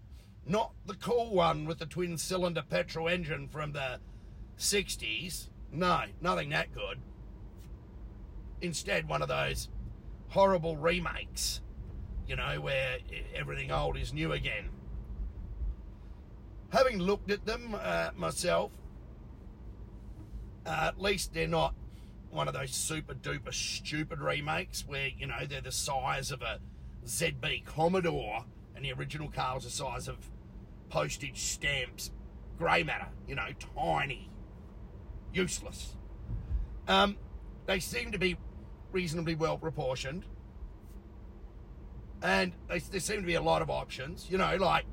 Not 0.46 0.72
the 0.86 0.94
cool 0.94 1.34
one 1.34 1.66
with 1.66 1.78
the 1.78 1.86
twin 1.86 2.18
cylinder 2.18 2.62
petrol 2.62 3.08
engine 3.08 3.48
from 3.48 3.72
the 3.72 3.98
60s. 4.58 5.48
No, 5.72 6.02
nothing 6.20 6.50
that 6.50 6.72
good. 6.72 6.98
Instead, 8.60 9.08
one 9.08 9.22
of 9.22 9.28
those 9.28 9.68
horrible 10.28 10.76
remakes, 10.76 11.60
you 12.26 12.36
know, 12.36 12.60
where 12.60 12.98
everything 13.34 13.72
old 13.72 13.96
is 13.96 14.12
new 14.12 14.32
again. 14.32 14.70
Having 16.72 17.00
looked 17.00 17.30
at 17.30 17.44
them 17.44 17.76
uh, 17.78 18.10
myself, 18.16 18.72
uh, 20.64 20.88
at 20.88 21.00
least 21.00 21.34
they're 21.34 21.46
not 21.46 21.74
one 22.30 22.48
of 22.48 22.54
those 22.54 22.70
super 22.70 23.12
duper 23.12 23.52
stupid 23.52 24.20
remakes 24.20 24.86
where, 24.86 25.08
you 25.08 25.26
know, 25.26 25.44
they're 25.46 25.60
the 25.60 25.70
size 25.70 26.30
of 26.30 26.40
a 26.40 26.60
ZB 27.04 27.66
Commodore 27.66 28.46
and 28.74 28.84
the 28.84 28.92
original 28.92 29.28
car 29.28 29.56
was 29.56 29.64
the 29.64 29.70
size 29.70 30.08
of 30.08 30.16
postage 30.88 31.38
stamps, 31.38 32.10
grey 32.56 32.82
matter, 32.82 33.08
you 33.28 33.34
know, 33.34 33.48
tiny, 33.76 34.30
useless. 35.34 35.94
Um, 36.88 37.18
they 37.66 37.80
seem 37.80 38.12
to 38.12 38.18
be 38.18 38.38
reasonably 38.92 39.34
well 39.34 39.58
proportioned. 39.58 40.24
And 42.22 42.52
there 42.68 43.00
seem 43.00 43.20
to 43.20 43.26
be 43.26 43.34
a 43.34 43.42
lot 43.42 43.60
of 43.60 43.68
options, 43.68 44.28
you 44.30 44.38
know, 44.38 44.56
like 44.56 44.86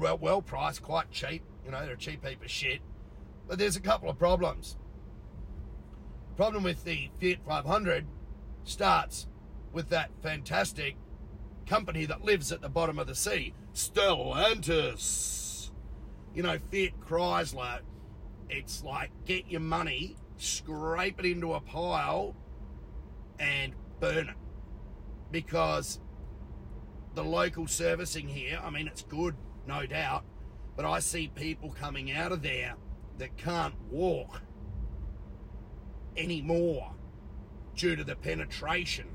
well, 0.00 0.18
well 0.18 0.42
priced, 0.42 0.82
quite 0.82 1.10
cheap. 1.10 1.42
You 1.64 1.70
know, 1.70 1.84
they're 1.84 1.94
a 1.94 1.98
cheap 1.98 2.24
heap 2.24 2.42
of 2.42 2.50
shit. 2.50 2.80
But 3.46 3.58
there's 3.58 3.76
a 3.76 3.80
couple 3.80 4.10
of 4.10 4.18
problems. 4.18 4.76
Problem 6.36 6.62
with 6.62 6.84
the 6.84 7.10
Fiat 7.20 7.38
500 7.46 8.06
starts 8.64 9.26
with 9.72 9.88
that 9.88 10.10
fantastic 10.22 10.96
company 11.66 12.04
that 12.06 12.24
lives 12.24 12.52
at 12.52 12.60
the 12.62 12.68
bottom 12.68 12.98
of 12.98 13.06
the 13.06 13.14
sea, 13.14 13.54
Stellantis. 13.74 15.70
You 16.34 16.42
know, 16.42 16.58
Fiat 16.58 17.00
Chrysler, 17.00 17.80
it's 18.48 18.84
like 18.84 19.10
get 19.24 19.50
your 19.50 19.60
money, 19.60 20.16
scrape 20.36 21.18
it 21.18 21.26
into 21.26 21.54
a 21.54 21.60
pile, 21.60 22.36
and 23.38 23.72
burn 24.00 24.28
it. 24.28 24.36
Because 25.30 26.00
the 27.14 27.24
local 27.24 27.66
servicing 27.66 28.28
here, 28.28 28.60
I 28.62 28.70
mean, 28.70 28.86
it's 28.86 29.02
good, 29.02 29.34
no 29.68 29.86
doubt, 29.86 30.24
but 30.76 30.84
I 30.84 30.98
see 30.98 31.28
people 31.28 31.70
coming 31.70 32.10
out 32.10 32.32
of 32.32 32.42
there 32.42 32.74
that 33.18 33.36
can't 33.36 33.74
walk 33.90 34.42
anymore 36.16 36.94
due 37.76 37.94
to 37.94 38.02
the 38.02 38.16
penetration. 38.16 39.06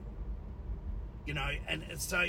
You 1.26 1.34
know, 1.34 1.50
and 1.68 1.84
so 1.98 2.26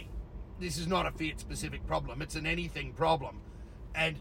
this 0.58 0.78
is 0.78 0.86
not 0.86 1.06
a 1.06 1.10
Fiat 1.10 1.38
specific 1.38 1.86
problem, 1.86 2.22
it's 2.22 2.34
an 2.34 2.46
anything 2.46 2.92
problem. 2.92 3.40
And, 3.94 4.16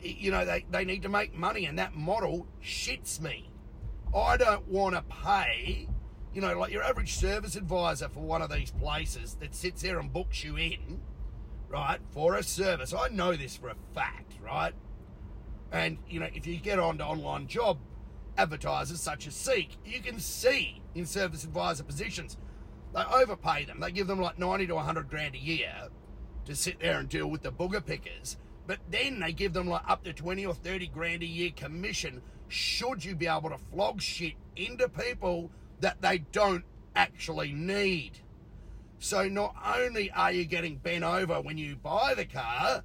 you 0.00 0.30
know, 0.30 0.44
they, 0.44 0.66
they 0.70 0.84
need 0.84 1.02
to 1.02 1.08
make 1.08 1.34
money, 1.34 1.64
and 1.66 1.78
that 1.78 1.94
model 1.94 2.46
shits 2.62 3.20
me. 3.20 3.50
I 4.14 4.36
don't 4.36 4.68
want 4.68 4.94
to 4.94 5.02
pay, 5.02 5.88
you 6.32 6.40
know, 6.40 6.58
like 6.58 6.72
your 6.72 6.82
average 6.82 7.14
service 7.14 7.56
advisor 7.56 8.08
for 8.08 8.20
one 8.20 8.42
of 8.42 8.52
these 8.52 8.70
places 8.70 9.36
that 9.40 9.54
sits 9.54 9.82
there 9.82 9.98
and 9.98 10.12
books 10.12 10.44
you 10.44 10.56
in, 10.56 11.00
right, 11.74 11.98
for 12.10 12.36
a 12.36 12.42
service. 12.42 12.94
I 12.94 13.08
know 13.08 13.34
this 13.34 13.56
for 13.56 13.68
a 13.68 13.74
fact, 13.94 14.34
right? 14.40 14.72
And, 15.72 15.98
you 16.08 16.20
know, 16.20 16.28
if 16.32 16.46
you 16.46 16.56
get 16.56 16.78
onto 16.78 17.02
online 17.02 17.48
job 17.48 17.78
advertisers 18.38 19.00
such 19.00 19.26
as 19.26 19.34
Seek, 19.34 19.76
you 19.84 20.00
can 20.00 20.20
see 20.20 20.80
in 20.94 21.04
service 21.04 21.42
advisor 21.42 21.82
positions 21.82 22.36
they 22.94 23.02
overpay 23.02 23.64
them. 23.64 23.80
They 23.80 23.90
give 23.90 24.06
them 24.06 24.20
like 24.20 24.38
90 24.38 24.68
to 24.68 24.76
100 24.76 25.10
grand 25.10 25.34
a 25.34 25.38
year 25.38 25.88
to 26.44 26.54
sit 26.54 26.78
there 26.78 27.00
and 27.00 27.08
deal 27.08 27.26
with 27.26 27.42
the 27.42 27.50
booger 27.50 27.84
pickers. 27.84 28.36
But 28.68 28.78
then 28.88 29.18
they 29.18 29.32
give 29.32 29.52
them 29.52 29.66
like 29.66 29.82
up 29.88 30.04
to 30.04 30.12
20 30.12 30.46
or 30.46 30.54
30 30.54 30.86
grand 30.88 31.24
a 31.24 31.26
year 31.26 31.50
commission 31.56 32.22
should 32.46 33.04
you 33.04 33.16
be 33.16 33.26
able 33.26 33.50
to 33.50 33.58
flog 33.58 34.00
shit 34.00 34.34
into 34.54 34.88
people 34.88 35.50
that 35.80 36.00
they 36.02 36.18
don't 36.18 36.64
actually 36.94 37.52
need. 37.52 38.20
So 39.04 39.28
not 39.28 39.54
only 39.76 40.10
are 40.12 40.32
you 40.32 40.46
getting 40.46 40.76
bent 40.76 41.04
over 41.04 41.38
when 41.42 41.58
you 41.58 41.76
buy 41.76 42.14
the 42.14 42.24
car, 42.24 42.82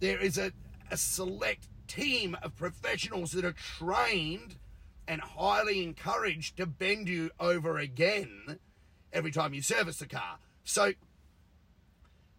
there 0.00 0.18
is 0.18 0.36
a, 0.36 0.50
a 0.90 0.96
select 0.96 1.68
team 1.86 2.36
of 2.42 2.56
professionals 2.56 3.30
that 3.30 3.44
are 3.44 3.52
trained 3.52 4.56
and 5.06 5.20
highly 5.20 5.84
encouraged 5.84 6.56
to 6.56 6.66
bend 6.66 7.08
you 7.08 7.30
over 7.38 7.78
again 7.78 8.58
every 9.12 9.30
time 9.30 9.54
you 9.54 9.62
service 9.62 9.98
the 9.98 10.08
car. 10.08 10.40
So, 10.64 10.94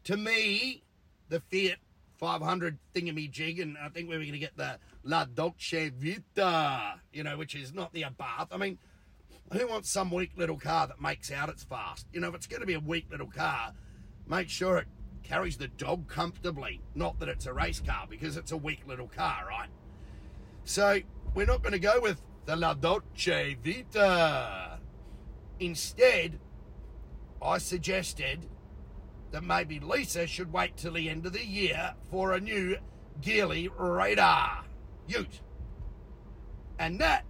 to 0.03 0.17
me, 0.17 0.83
the 1.29 1.39
Fiat 1.39 1.77
500 2.17 2.79
thingamajig, 2.93 3.31
jig, 3.31 3.59
and 3.61 3.77
I 3.77 3.87
think 3.87 4.09
we 4.09 4.17
were 4.17 4.23
going 4.23 4.33
to 4.33 4.39
get 4.39 4.57
the 4.57 4.77
La 5.03 5.23
Dolce 5.23 5.89
Vita, 5.89 6.95
you 7.13 7.23
know, 7.23 7.37
which 7.37 7.55
is 7.55 7.73
not 7.73 7.93
the 7.93 8.01
Abarth. 8.01 8.49
I 8.51 8.57
mean, 8.57 8.77
who 9.51 9.67
wants 9.67 9.89
some 9.89 10.11
weak 10.11 10.31
little 10.35 10.57
car 10.57 10.87
that 10.87 11.01
makes 11.01 11.31
out 11.31 11.49
it's 11.49 11.63
fast? 11.63 12.07
You 12.13 12.21
know, 12.21 12.29
if 12.29 12.35
it's 12.35 12.47
going 12.47 12.61
to 12.61 12.67
be 12.67 12.75
a 12.75 12.79
weak 12.79 13.07
little 13.09 13.29
car, 13.29 13.73
make 14.27 14.49
sure 14.49 14.77
it 14.77 14.87
carries 15.23 15.57
the 15.57 15.67
dog 15.67 16.07
comfortably. 16.07 16.81
Not 16.95 17.19
that 17.19 17.29
it's 17.29 17.45
a 17.45 17.53
race 17.53 17.79
car, 17.79 18.05
because 18.09 18.37
it's 18.37 18.51
a 18.51 18.57
weak 18.57 18.81
little 18.87 19.07
car, 19.07 19.45
right? 19.49 19.69
So, 20.63 20.99
we're 21.33 21.45
not 21.45 21.61
going 21.61 21.73
to 21.73 21.79
go 21.79 21.99
with 21.99 22.21
the 22.45 22.55
La 22.55 22.73
Dolce 22.73 23.57
Vita. 23.63 24.79
Instead, 25.59 26.39
I 27.41 27.57
suggested 27.57 28.47
that 29.31 29.43
maybe 29.43 29.79
Lisa 29.79 30.25
should 30.27 30.51
wait 30.51 30.77
till 30.77 30.93
the 30.93 31.09
end 31.09 31.25
of 31.25 31.33
the 31.33 31.45
year 31.45 31.93
for 32.09 32.33
a 32.33 32.39
new 32.39 32.77
Geely 33.21 33.69
radar 33.77 34.63
ute. 35.07 35.41
And 36.79 36.99
that, 36.99 37.25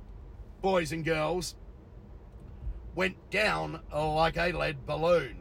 boys 0.62 0.92
and 0.92 1.04
girls, 1.04 1.56
went 2.96 3.30
down 3.30 3.82
like 3.94 4.38
a 4.38 4.52
lead 4.52 4.86
balloon. 4.86 5.38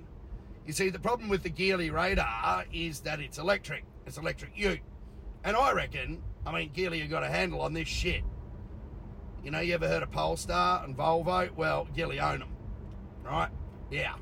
You 0.66 0.72
see, 0.72 0.90
the 0.90 0.98
problem 0.98 1.28
with 1.28 1.42
the 1.42 1.50
Geely 1.50 1.90
radar 1.90 2.64
is 2.72 3.00
that 3.00 3.20
it's 3.20 3.38
electric. 3.38 3.84
It's 4.06 4.18
electric 4.18 4.52
ute. 4.56 4.80
And 5.44 5.56
I 5.56 5.72
reckon, 5.72 6.22
I 6.46 6.52
mean, 6.52 6.70
Geely 6.72 7.00
have 7.00 7.10
got 7.10 7.22
a 7.22 7.28
handle 7.28 7.60
on 7.62 7.72
this 7.72 7.88
shit. 7.88 8.22
You 9.42 9.50
know, 9.50 9.60
you 9.60 9.74
ever 9.74 9.88
heard 9.88 10.02
of 10.02 10.10
Polestar 10.10 10.84
and 10.84 10.96
Volvo? 10.96 11.54
Well, 11.56 11.88
Geely 11.96 12.20
own 12.20 12.40
them, 12.40 12.50
right? 13.24 13.48
Yeah. 13.90 14.14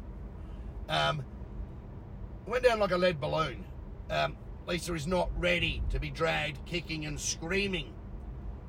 Um, 0.89 1.25
went 2.47 2.65
down 2.65 2.79
like 2.79 2.93
a 2.93 2.97
lead 2.97 3.21
balloon. 3.21 3.65
Um, 4.09 4.37
Lisa 4.67 4.95
is 4.95 5.07
not 5.07 5.31
ready 5.37 5.83
to 5.91 5.99
be 5.99 6.11
dragged 6.11 6.65
kicking 6.65 7.07
and 7.07 7.19
screaming 7.19 7.93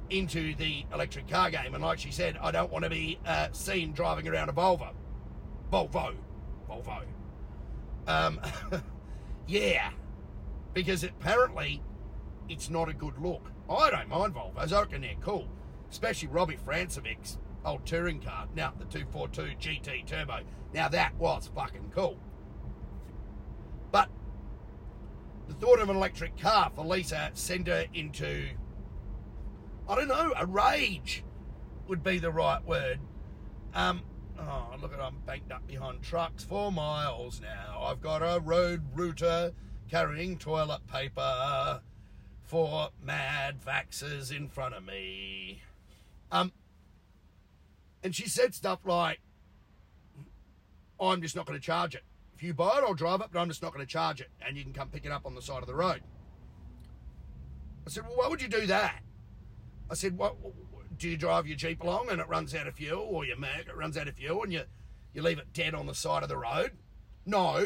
into 0.09 0.55
the 0.55 0.85
electric 0.93 1.27
car 1.27 1.49
game. 1.49 1.73
And 1.73 1.83
like 1.83 1.99
she 1.99 2.11
said, 2.11 2.37
I 2.41 2.51
don't 2.51 2.71
want 2.71 2.83
to 2.83 2.89
be 2.89 3.19
uh, 3.25 3.49
seen 3.51 3.91
driving 3.93 4.27
around 4.27 4.49
a 4.49 4.53
Volvo. 4.53 4.89
Volvo. 5.71 6.15
Volvo. 6.69 7.03
Um, 8.07 8.39
yeah. 9.47 9.91
Because 10.73 11.03
apparently 11.03 11.81
it's 12.49 12.69
not 12.69 12.89
a 12.89 12.93
good 12.93 13.17
look. 13.19 13.51
I 13.69 13.89
don't 13.91 14.09
mind 14.09 14.33
Volvos. 14.33 14.71
I 14.71 14.79
reckon 14.79 15.01
they're 15.01 15.15
cool. 15.21 15.47
Especially 15.89 16.27
Robbie 16.27 16.57
Francevic's 16.57 17.37
old 17.65 17.85
touring 17.85 18.21
car. 18.21 18.47
Now, 18.55 18.73
the 18.77 18.85
242 18.85 19.57
GT 19.57 20.05
Turbo. 20.05 20.39
Now, 20.73 20.87
that 20.89 21.15
was 21.15 21.49
fucking 21.53 21.91
cool. 21.93 22.17
But 23.91 24.09
the 25.47 25.53
thought 25.53 25.79
of 25.79 25.89
an 25.89 25.95
electric 25.95 26.37
car 26.37 26.71
for 26.75 26.85
Lisa 26.85 27.31
sent 27.33 27.67
her 27.67 27.85
into, 27.93 28.49
I 29.89 29.95
don't 29.95 30.07
know, 30.07 30.33
a 30.35 30.45
rage 30.45 31.23
would 31.87 32.03
be 32.03 32.19
the 32.19 32.31
right 32.31 32.63
word. 32.65 32.99
Um, 33.73 34.01
oh, 34.39 34.75
look 34.81 34.93
at 34.93 34.99
I'm 34.99 35.19
banked 35.25 35.51
up 35.51 35.65
behind 35.67 36.01
trucks 36.01 36.43
for 36.43 36.71
miles 36.71 37.41
now. 37.41 37.83
I've 37.83 38.01
got 38.01 38.21
a 38.21 38.39
road 38.39 38.83
router 38.93 39.53
carrying 39.89 40.37
toilet 40.37 40.85
paper 40.87 41.81
for 42.43 42.89
mad 43.01 43.61
vaxers 43.61 44.35
in 44.35 44.49
front 44.49 44.75
of 44.75 44.85
me. 44.85 45.61
Um, 46.31 46.51
and 48.03 48.15
she 48.15 48.27
said 48.27 48.53
stuff 48.53 48.79
like, 48.85 49.19
I'm 50.99 51.21
just 51.21 51.35
not 51.35 51.45
going 51.45 51.59
to 51.59 51.65
charge 51.65 51.95
it. 51.95 52.03
If 52.35 52.43
you 52.43 52.53
buy 52.53 52.77
it, 52.77 52.83
I'll 52.85 52.93
drive 52.93 53.21
it, 53.21 53.27
but 53.31 53.39
I'm 53.39 53.47
just 53.47 53.61
not 53.61 53.73
going 53.73 53.85
to 53.85 53.91
charge 53.91 54.21
it. 54.21 54.29
And 54.45 54.57
you 54.57 54.63
can 54.63 54.73
come 54.73 54.89
pick 54.89 55.05
it 55.05 55.11
up 55.11 55.25
on 55.25 55.35
the 55.35 55.41
side 55.41 55.61
of 55.61 55.67
the 55.67 55.75
road. 55.75 56.01
I 57.85 57.89
said, 57.89 58.03
Well, 58.03 58.17
why 58.17 58.27
would 58.27 58.41
you 58.41 58.47
do 58.47 58.67
that? 58.67 59.01
I 59.89 59.93
said, 59.93 60.17
What? 60.17 60.35
Do 60.97 61.09
you 61.09 61.17
drive 61.17 61.45
your 61.45 61.57
Jeep 61.57 61.83
along 61.83 62.09
and 62.09 62.19
it 62.19 62.27
runs 62.27 62.55
out 62.55 62.65
of 62.65 62.75
fuel, 62.75 63.05
or 63.07 63.23
your 63.23 63.37
Merc, 63.37 63.67
it 63.67 63.75
runs 63.75 63.97
out 63.97 64.07
of 64.07 64.15
fuel, 64.15 64.43
and 64.43 64.51
you, 64.51 64.63
you 65.13 65.21
leave 65.21 65.37
it 65.37 65.53
dead 65.53 65.75
on 65.75 65.85
the 65.85 65.93
side 65.93 66.23
of 66.23 66.29
the 66.29 66.37
road? 66.37 66.71
No, 67.25 67.65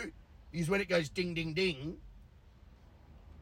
because 0.51 0.69
when 0.69 0.81
it 0.81 0.89
goes 0.89 1.07
ding, 1.07 1.33
ding, 1.33 1.53
ding, 1.53 1.97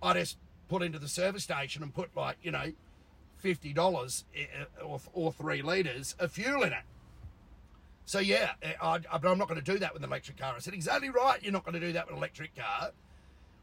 I 0.02 0.14
just 0.14 0.38
put 0.68 0.84
into 0.84 1.00
the 1.00 1.08
service 1.08 1.44
station 1.44 1.82
and 1.82 1.94
put 1.94 2.16
like, 2.16 2.38
you 2.44 2.52
know, 2.52 2.72
$50 3.44 4.24
eh, 4.36 4.40
eh, 4.42 4.84
or, 4.84 5.00
or 5.14 5.32
three 5.32 5.62
litres 5.62 6.16
of 6.20 6.32
fuel 6.32 6.64
in 6.64 6.74
it. 6.74 6.84
So 8.06 8.20
yeah, 8.20 8.52
eh, 8.62 8.74
I, 8.82 9.00
I'm 9.12 9.38
not 9.38 9.48
going 9.48 9.60
to 9.60 9.72
do 9.72 9.80
that 9.80 9.94
with 9.94 10.04
an 10.04 10.10
electric 10.10 10.38
car. 10.38 10.54
I 10.56 10.60
said, 10.60 10.74
exactly 10.74 11.10
right, 11.10 11.42
you're 11.42 11.54
not 11.54 11.64
going 11.64 11.80
to 11.80 11.86
do 11.86 11.94
that 11.94 12.06
with 12.06 12.14
an 12.14 12.18
electric 12.18 12.56
car. 12.56 12.92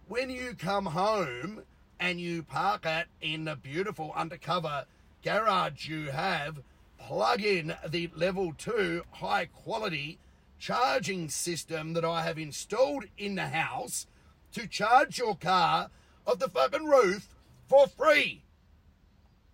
When 0.09 0.31
you 0.31 0.55
come 0.59 0.87
home 0.87 1.63
and 2.01 2.21
you 2.21 2.43
park 2.43 2.87
it 2.87 3.07
in 3.21 3.45
the 3.45 3.57
beautiful 3.57 4.13
undercover 4.15 4.85
garage 5.27 5.89
you 5.89 6.13
have, 6.13 6.63
plug 6.99 7.43
in 7.43 7.75
the 7.89 8.09
level 8.15 8.55
two 8.57 9.03
high 9.11 9.47
quality 9.47 10.21
charging 10.57 11.29
system 11.29 11.95
that 11.95 12.05
I 12.05 12.23
have 12.23 12.39
installed 12.39 13.07
in 13.19 13.35
the 13.35 13.49
house 13.49 14.07
to 14.53 14.69
charge 14.69 15.19
your 15.19 15.35
car 15.35 15.91
off 16.29 16.39
the 16.39 16.49
fucking 16.49 16.87
roof 16.87 17.27
for 17.67 17.89
free. 17.89 18.45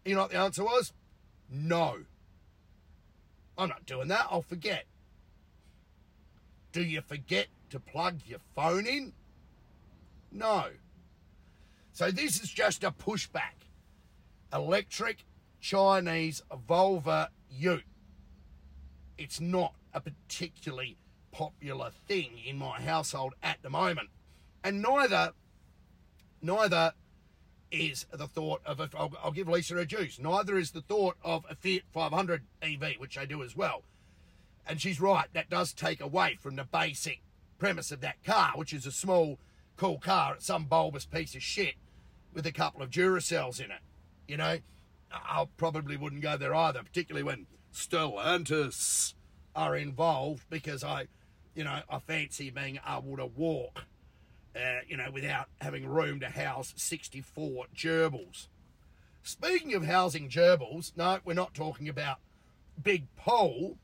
You 0.05 0.15
know 0.15 0.23
what 0.23 0.33
the 0.33 0.37
answer 0.37 0.63
was? 0.63 0.93
No. 1.51 2.01
I'm 3.57 3.71
not 3.71 3.87
doing 3.87 4.09
that. 4.09 4.27
I'll 4.31 4.43
forget. 4.43 4.85
Do 6.73 6.83
you 6.83 7.01
forget 7.01 7.47
to 7.71 7.81
plug 7.81 8.19
your 8.27 8.41
phone 8.55 8.87
in? 8.87 9.15
No. 10.31 10.67
So 11.95 12.11
this 12.11 12.43
is 12.43 12.51
just 12.51 12.85
a 12.85 12.91
pushback. 12.91 13.65
Electric 14.53 15.25
Chinese 15.63 16.43
Volvo 16.69 17.29
Ute. 17.49 17.85
It's 19.17 19.41
not 19.41 19.75
a 19.95 20.01
particularly 20.01 20.99
popular 21.31 21.91
thing 22.09 22.33
in 22.45 22.59
my 22.59 22.81
household 22.81 23.35
at 23.43 23.63
the 23.63 23.71
moment. 23.71 24.09
And 24.65 24.83
neither, 24.83 25.33
neither 26.43 26.93
is 27.71 28.07
the 28.13 28.27
thought 28.27 28.61
of 28.67 28.81
a, 28.81 28.91
I'll, 28.99 29.13
I'll 29.23 29.31
give 29.31 29.49
Lisa 29.49 29.77
a 29.79 29.87
juice. 29.87 30.19
Neither 30.19 30.59
is 30.59 30.73
the 30.73 30.83
thought 30.83 31.17
of 31.23 31.47
a 31.49 31.55
Fiat 31.55 31.85
500 31.93 32.43
EV, 32.61 32.95
which 32.99 33.17
I 33.17 33.25
do 33.25 33.43
as 33.43 33.57
well. 33.57 33.85
And 34.67 34.81
she's 34.81 35.01
right, 35.01 35.29
that 35.33 35.49
does 35.49 35.73
take 35.73 36.01
away 36.01 36.37
from 36.41 36.57
the 36.57 36.65
basic 36.65 37.23
premise 37.59 37.93
of 37.93 38.01
that 38.01 38.23
car, 38.25 38.53
which 38.57 38.73
is 38.73 38.85
a 38.85 38.93
small, 38.93 39.39
cool 39.77 39.99
car, 39.99 40.37
some 40.41 40.65
bulbous 40.65 41.07
piece 41.07 41.37
of 41.37 41.43
shit 41.43 41.75
with 42.33 42.47
a 42.47 42.53
couple 42.53 42.83
of 42.83 42.91
Duracells 42.91 43.61
in 43.61 43.71
it. 43.71 43.81
You 44.27 44.37
know, 44.37 44.59
I 45.13 45.47
probably 45.57 45.97
wouldn't 45.97 46.23
go 46.23 46.37
there 46.37 46.55
either, 46.55 46.83
particularly 46.83 47.25
when 47.25 47.47
Stellantis 47.73 49.15
are 49.55 49.77
involved, 49.77 50.45
because 50.51 50.83
I, 50.83 51.09
you 51.55 51.65
know, 51.65 51.81
I 51.89 51.99
fancy 51.99 52.51
being 52.51 52.79
able 52.89 53.17
to 53.17 53.27
walk, 53.27 53.85
uh, 54.57 54.81
you 54.87 54.97
know, 54.97 55.11
without 55.13 55.49
having 55.61 55.87
room 55.87 56.21
to 56.21 56.29
house 56.29 56.73
64 56.77 57.67
gerbils. 57.77 58.49
Speaking 59.23 59.75
of 59.75 59.85
housing 59.85 60.29
gerbils, 60.29 60.97
no, 60.97 61.19
we're 61.25 61.35
not 61.35 61.55
talking 61.55 61.89
about 61.89 62.19
Big 62.83 63.07
Pole. 63.17 63.77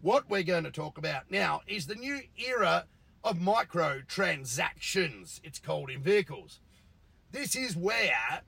What 0.00 0.28
we're 0.28 0.42
going 0.42 0.64
to 0.64 0.70
talk 0.70 0.98
about 0.98 1.30
now 1.30 1.62
is 1.66 1.86
the 1.86 1.94
new 1.94 2.20
era 2.36 2.84
of 3.24 3.38
microtransactions, 3.38 5.40
it's 5.42 5.58
called 5.58 5.90
in 5.90 6.02
vehicles. 6.02 6.60
This 7.32 7.56
is 7.56 7.76
where 7.76 8.42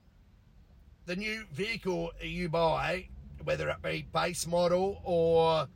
the 1.06 1.16
new 1.16 1.44
vehicle 1.52 2.10
you 2.20 2.48
buy, 2.48 3.06
whether 3.44 3.68
it 3.68 3.80
be 3.82 4.06
base 4.12 4.46
model 4.46 5.00
or 5.04 5.68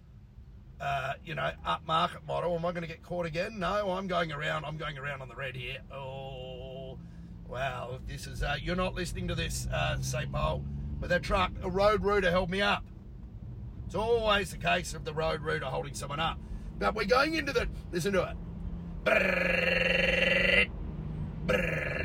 uh, 0.80 1.12
you 1.24 1.34
know 1.34 1.50
upmarket 1.66 2.26
model, 2.26 2.54
am 2.56 2.64
I 2.66 2.72
going 2.72 2.82
to 2.82 2.88
get 2.88 3.02
caught 3.02 3.26
again? 3.26 3.58
No, 3.58 3.90
I'm 3.90 4.08
going 4.08 4.32
around. 4.32 4.64
I'm 4.64 4.76
going 4.76 4.98
around 4.98 5.22
on 5.22 5.28
the 5.28 5.36
red 5.36 5.56
here. 5.56 5.78
Oh, 5.92 6.98
wow! 7.48 8.00
This 8.06 8.26
is 8.26 8.42
uh, 8.42 8.56
you're 8.60 8.76
not 8.76 8.94
listening 8.94 9.28
to 9.28 9.34
this, 9.34 9.68
uh, 9.72 10.00
say 10.00 10.26
Paul, 10.30 10.64
but 11.00 11.08
that 11.10 11.22
truck, 11.22 11.52
a 11.62 11.70
road 11.70 12.02
rooter 12.02 12.30
held 12.30 12.50
me 12.50 12.60
up. 12.60 12.84
It's 13.86 13.94
always 13.94 14.50
the 14.50 14.58
case 14.58 14.94
of 14.94 15.04
the 15.04 15.14
road 15.14 15.42
rooter 15.42 15.66
holding 15.66 15.94
someone 15.94 16.20
up. 16.20 16.38
But 16.78 16.94
we're 16.94 17.04
going 17.04 17.34
into 17.34 17.52
the 17.52 17.68
listen 17.92 18.12
to 18.14 18.22
it. 18.24 18.36
Brrr, 19.04 20.70
brrr. 21.46 21.99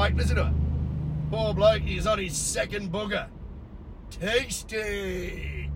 Bloke, 0.00 0.16
listen 0.16 0.36
to 0.36 0.46
it. 0.46 0.52
Poor 1.30 1.52
bloke, 1.52 1.82
he's 1.82 2.06
on 2.06 2.18
his 2.18 2.36
second 2.36 2.90
booger. 2.90 3.28
Tasty. 4.10 5.70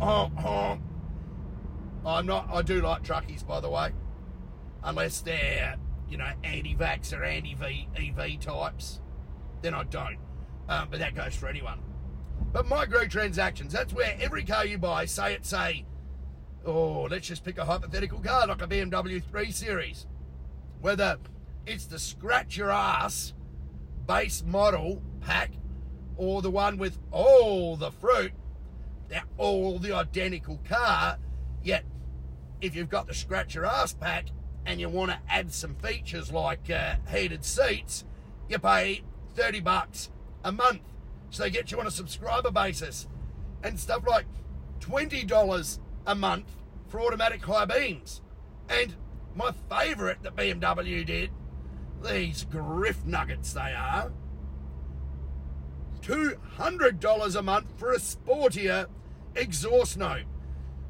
Oh. 0.00 0.78
I'm 2.06 2.26
not, 2.26 2.48
I 2.50 2.62
do 2.62 2.80
like 2.80 3.02
truckies, 3.02 3.46
by 3.46 3.60
the 3.60 3.68
way. 3.68 3.90
Unless 4.82 5.20
they're, 5.20 5.76
you 6.08 6.16
know, 6.16 6.30
anti-vax 6.42 7.16
or 7.16 7.22
anti-EV 7.22 8.40
types. 8.40 9.00
Then 9.60 9.74
I 9.74 9.84
don't. 9.84 10.18
Um, 10.68 10.88
but 10.90 10.98
that 11.00 11.14
goes 11.14 11.36
for 11.36 11.48
anyone. 11.48 11.80
But 12.52 12.66
microtransactions, 12.66 13.70
that's 13.70 13.92
where 13.92 14.16
every 14.20 14.42
car 14.42 14.64
you 14.64 14.78
buy, 14.78 15.04
say 15.04 15.34
it, 15.34 15.44
say, 15.44 15.84
oh, 16.64 17.02
let's 17.10 17.28
just 17.28 17.44
pick 17.44 17.58
a 17.58 17.64
hypothetical 17.64 18.20
car 18.20 18.46
like 18.46 18.62
a 18.62 18.66
BMW 18.66 19.22
3 19.22 19.50
Series. 19.52 20.06
Whether 20.80 21.18
it's 21.66 21.86
the 21.86 21.98
scratch 21.98 22.56
your 22.56 22.70
ass 22.70 23.34
base 24.06 24.42
model 24.46 25.02
pack 25.20 25.52
or 26.16 26.42
the 26.42 26.50
one 26.50 26.76
with 26.76 26.98
all 27.10 27.76
the 27.76 27.90
fruit. 27.90 28.32
They're 29.08 29.24
all 29.36 29.78
the 29.78 29.92
identical 29.92 30.60
car, 30.68 31.18
yet 31.62 31.84
if 32.60 32.74
you've 32.74 32.88
got 32.88 33.06
the 33.06 33.14
scratch 33.14 33.54
your 33.54 33.66
ass 33.66 33.92
pack 33.92 34.26
and 34.64 34.80
you 34.80 34.88
want 34.88 35.10
to 35.10 35.18
add 35.28 35.52
some 35.52 35.74
features 35.76 36.32
like 36.32 36.70
uh, 36.70 36.94
heated 37.10 37.44
seats, 37.44 38.04
you 38.48 38.58
pay 38.58 39.02
30 39.34 39.60
bucks 39.60 40.10
a 40.44 40.52
month. 40.52 40.82
So 41.30 41.44
they 41.44 41.50
get 41.50 41.70
you 41.70 41.80
on 41.80 41.86
a 41.86 41.90
subscriber 41.90 42.50
basis 42.50 43.08
and 43.62 43.78
stuff 43.78 44.06
like 44.06 44.26
$20 44.80 45.78
a 46.06 46.14
month 46.14 46.56
for 46.88 47.00
automatic 47.00 47.42
high 47.44 47.64
beams. 47.64 48.20
And 48.68 48.94
my 49.34 49.52
favourite 49.70 50.22
that 50.22 50.36
BMW 50.36 51.04
did 51.06 51.30
these 52.04 52.44
griff 52.44 53.04
nuggets 53.04 53.52
they 53.52 53.74
are. 53.74 54.12
$200 56.00 57.36
a 57.36 57.42
month 57.42 57.66
for 57.76 57.92
a 57.92 57.98
sportier 57.98 58.86
exhaust 59.34 59.96
note. 59.96 60.24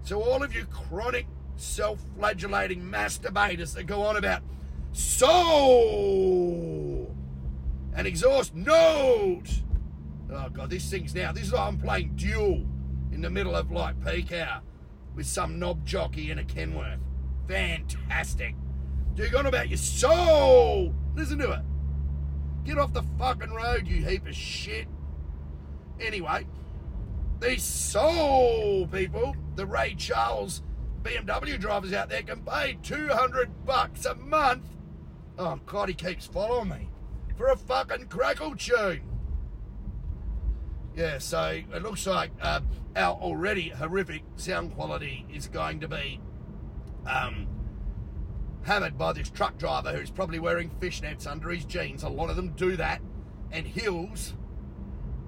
So 0.03 0.23
all 0.23 0.43
of 0.43 0.55
you 0.55 0.65
chronic 0.67 1.27
self-flagellating 1.57 2.83
masturbators 2.83 3.75
that 3.75 3.85
go 3.85 4.03
on 4.03 4.17
about 4.17 4.43
soul 4.93 5.55
and 7.95 8.07
exhaust 8.07 8.55
note. 8.55 9.63
Oh 10.33 10.49
god, 10.49 10.71
this 10.71 10.89
thing's 10.91 11.15
now. 11.15 11.31
This 11.33 11.45
is 11.45 11.53
why 11.53 11.67
I'm 11.67 11.79
playing 11.79 12.17
duel 12.17 12.65
in 13.13 13.21
the 13.21 13.29
middle 13.31 13.55
of 13.55 13.71
like 13.71 14.03
peak 14.05 14.33
hour 14.33 14.63
with 15.15 15.27
some 15.27 15.59
knob 15.59 15.85
jockey 15.85 16.31
in 16.31 16.39
a 16.39 16.45
Kenworth. 16.45 17.01
Fantastic. 17.47 18.55
Do 19.15 19.25
you 19.25 19.37
on 19.37 19.47
about 19.47 19.69
your 19.69 19.79
soul? 19.79 20.95
Listen 21.15 21.39
to 21.39 21.53
it. 21.53 21.61
Get 22.65 22.79
off 22.79 22.93
the 22.93 23.03
fucking 23.19 23.51
road, 23.51 23.87
you 23.87 24.05
heap 24.05 24.27
of 24.27 24.35
shit. 24.35 24.87
Anyway, 26.01 26.47
these 27.41 27.63
soul 27.63 28.87
people, 28.87 29.37
the 29.57 29.67
Ray 29.67 29.95
Charles 29.95 30.63
BMW 31.03 31.59
drivers 31.59 31.93
out 31.93 32.09
there 32.09 32.23
can 32.23 32.43
pay 32.43 32.79
200 32.83 33.67
bucks 33.67 34.05
a 34.07 34.15
month. 34.15 34.65
Oh, 35.39 35.59
God, 35.67 35.89
he 35.89 35.95
keeps 35.95 36.27
following 36.27 36.69
me 36.69 36.89
for 37.37 37.49
a 37.49 37.57
fucking 37.57 38.07
crackle 38.07 38.57
tune. 38.57 39.03
Yeah, 40.95 41.19
so 41.19 41.61
it 41.75 41.83
looks 41.83 42.07
like 42.07 42.31
uh, 42.41 42.61
our 42.95 43.15
already 43.15 43.71
horrific 43.71 44.23
sound 44.37 44.75
quality 44.75 45.27
is 45.33 45.49
going 45.49 45.81
to 45.81 45.89
be 45.89 46.21
um, 47.07 47.49
hammered 48.65 48.97
by 48.97 49.13
this 49.13 49.31
truck 49.31 49.59
driver 49.59 49.93
who's 49.93 50.11
probably 50.11 50.39
wearing 50.39 50.71
fishnets 50.81 51.27
under 51.27 51.51
his 51.51 51.65
jeans. 51.65 52.03
A 52.03 52.09
lot 52.09 52.31
of 52.31 52.37
them 52.37 52.51
do 52.51 52.77
that. 52.77 53.01
And 53.51 53.67
Hills, 53.67 54.35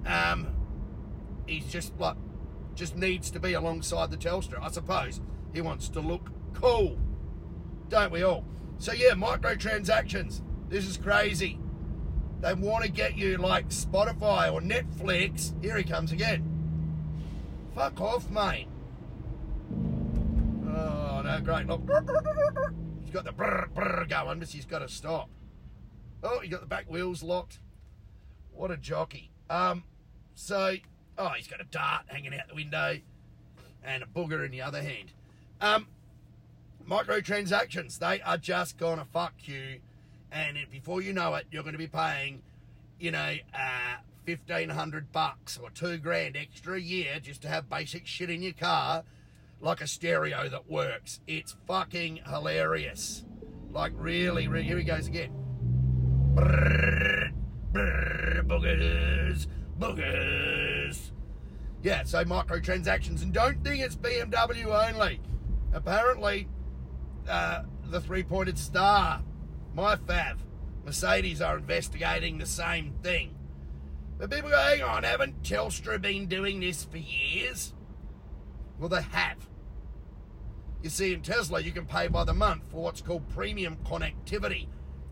um, 0.05 0.55
he's 1.45 1.65
just 1.67 1.97
like, 1.99 2.17
just 2.75 2.95
needs 2.95 3.31
to 3.31 3.39
be 3.39 3.53
alongside 3.53 4.11
the 4.11 4.17
Tesla. 4.17 4.59
I 4.61 4.69
suppose 4.71 5.21
he 5.53 5.61
wants 5.61 5.89
to 5.89 5.99
look 5.99 6.29
cool, 6.53 6.97
don't 7.89 8.11
we 8.11 8.23
all? 8.23 8.45
So 8.77 8.91
yeah, 8.91 9.11
microtransactions. 9.11 10.41
This 10.69 10.87
is 10.87 10.97
crazy. 10.97 11.59
They 12.41 12.53
want 12.53 12.83
to 12.83 12.91
get 12.91 13.17
you 13.17 13.37
like 13.37 13.69
Spotify 13.69 14.51
or 14.51 14.61
Netflix. 14.61 15.53
Here 15.63 15.77
he 15.77 15.83
comes 15.83 16.11
again. 16.11 16.51
Fuck 17.73 18.01
off, 18.01 18.29
mate. 18.29 18.67
Oh 20.67 21.21
no, 21.23 21.39
great. 21.43 21.67
Look 21.67 21.81
got 23.15 23.23
the 23.23 23.31
brr, 23.31 23.69
brr 23.73 24.05
going, 24.09 24.39
but 24.39 24.49
he's 24.49 24.65
got 24.65 24.79
to 24.79 24.89
stop. 24.89 25.29
Oh, 26.21 26.39
he 26.41 26.49
got 26.49 26.59
the 26.59 26.67
back 26.67 26.89
wheels 26.89 27.23
locked. 27.23 27.59
What 28.53 28.71
a 28.71 28.77
jockey. 28.77 29.31
Um, 29.49 29.85
so, 30.33 30.75
oh, 31.17 31.29
he's 31.29 31.47
got 31.47 31.61
a 31.61 31.65
dart 31.65 32.03
hanging 32.07 32.33
out 32.33 32.49
the 32.49 32.55
window 32.55 32.97
and 33.85 34.03
a 34.03 34.05
booger 34.05 34.43
in 34.43 34.51
the 34.51 34.61
other 34.61 34.81
hand. 34.81 35.13
Um, 35.61 35.87
microtransactions, 36.85 37.99
they 37.99 38.21
are 38.21 38.37
just 38.37 38.77
going 38.77 38.99
to 38.99 39.05
fuck 39.05 39.33
you. 39.45 39.79
And 40.29 40.57
before 40.69 41.01
you 41.01 41.13
know 41.13 41.35
it, 41.35 41.45
you're 41.51 41.63
going 41.63 41.73
to 41.73 41.79
be 41.79 41.87
paying, 41.87 42.41
you 42.99 43.11
know, 43.11 43.35
uh, 43.53 43.97
1500 44.25 45.13
bucks 45.13 45.57
or 45.57 45.69
two 45.69 45.97
grand 45.99 46.35
extra 46.35 46.75
a 46.75 46.79
year 46.79 47.19
just 47.21 47.41
to 47.43 47.47
have 47.47 47.69
basic 47.69 48.07
shit 48.07 48.29
in 48.29 48.41
your 48.41 48.53
car 48.53 49.05
like 49.59 49.81
a 49.81 49.87
stereo 49.87 50.49
that 50.49 50.69
works. 50.69 51.19
It's 51.27 51.55
fucking 51.67 52.21
hilarious. 52.27 53.25
Like 53.71 53.93
really, 53.95 54.47
really 54.47 54.65
here 54.65 54.77
he 54.77 54.83
goes 54.83 55.07
again. 55.07 55.31
Brrr, 56.33 57.31
brrr, 57.71 58.47
boogers, 58.47 59.47
boogers. 59.79 61.11
Yeah, 61.81 62.03
so 62.03 62.23
microtransactions. 62.23 63.21
And 63.21 63.33
don't 63.33 63.63
think 63.63 63.83
it's 63.83 63.95
BMW 63.95 64.65
only. 64.91 65.21
Apparently, 65.73 66.47
uh, 67.29 67.63
the 67.85 68.01
three-pointed 68.01 68.57
star, 68.57 69.21
my 69.73 69.95
fav, 69.95 70.37
Mercedes 70.85 71.41
are 71.41 71.57
investigating 71.57 72.37
the 72.37 72.45
same 72.45 72.93
thing. 73.03 73.35
But 74.17 74.31
people 74.31 74.49
go, 74.49 74.57
hang 74.57 74.81
on, 74.81 75.03
haven't 75.03 75.43
Tesla 75.43 75.99
been 75.99 76.27
doing 76.27 76.59
this 76.59 76.85
for 76.85 76.97
years? 76.97 77.73
Well, 78.79 78.89
they 78.89 79.01
have. 79.01 79.47
You 80.81 80.89
see, 80.89 81.13
in 81.13 81.21
Tesla, 81.21 81.61
you 81.61 81.71
can 81.71 81.85
pay 81.85 82.07
by 82.07 82.23
the 82.25 82.33
month 82.33 82.69
for 82.69 82.83
what's 82.83 83.01
called 83.01 83.27
premium 83.29 83.77
connectivity, 83.85 84.67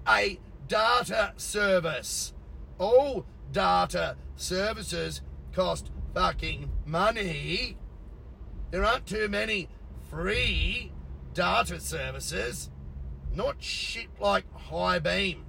a 0.07 0.39
data 0.67 1.33
service. 1.37 2.33
All 2.77 3.25
data 3.51 4.17
services 4.35 5.21
cost 5.51 5.91
fucking 6.13 6.69
money. 6.85 7.77
There 8.71 8.83
aren't 8.83 9.05
too 9.05 9.27
many 9.27 9.69
free 10.09 10.91
data 11.33 11.79
services, 11.79 12.69
not 13.33 13.61
shit 13.63 14.09
like 14.19 14.51
high 14.53 14.99
beam, 14.99 15.45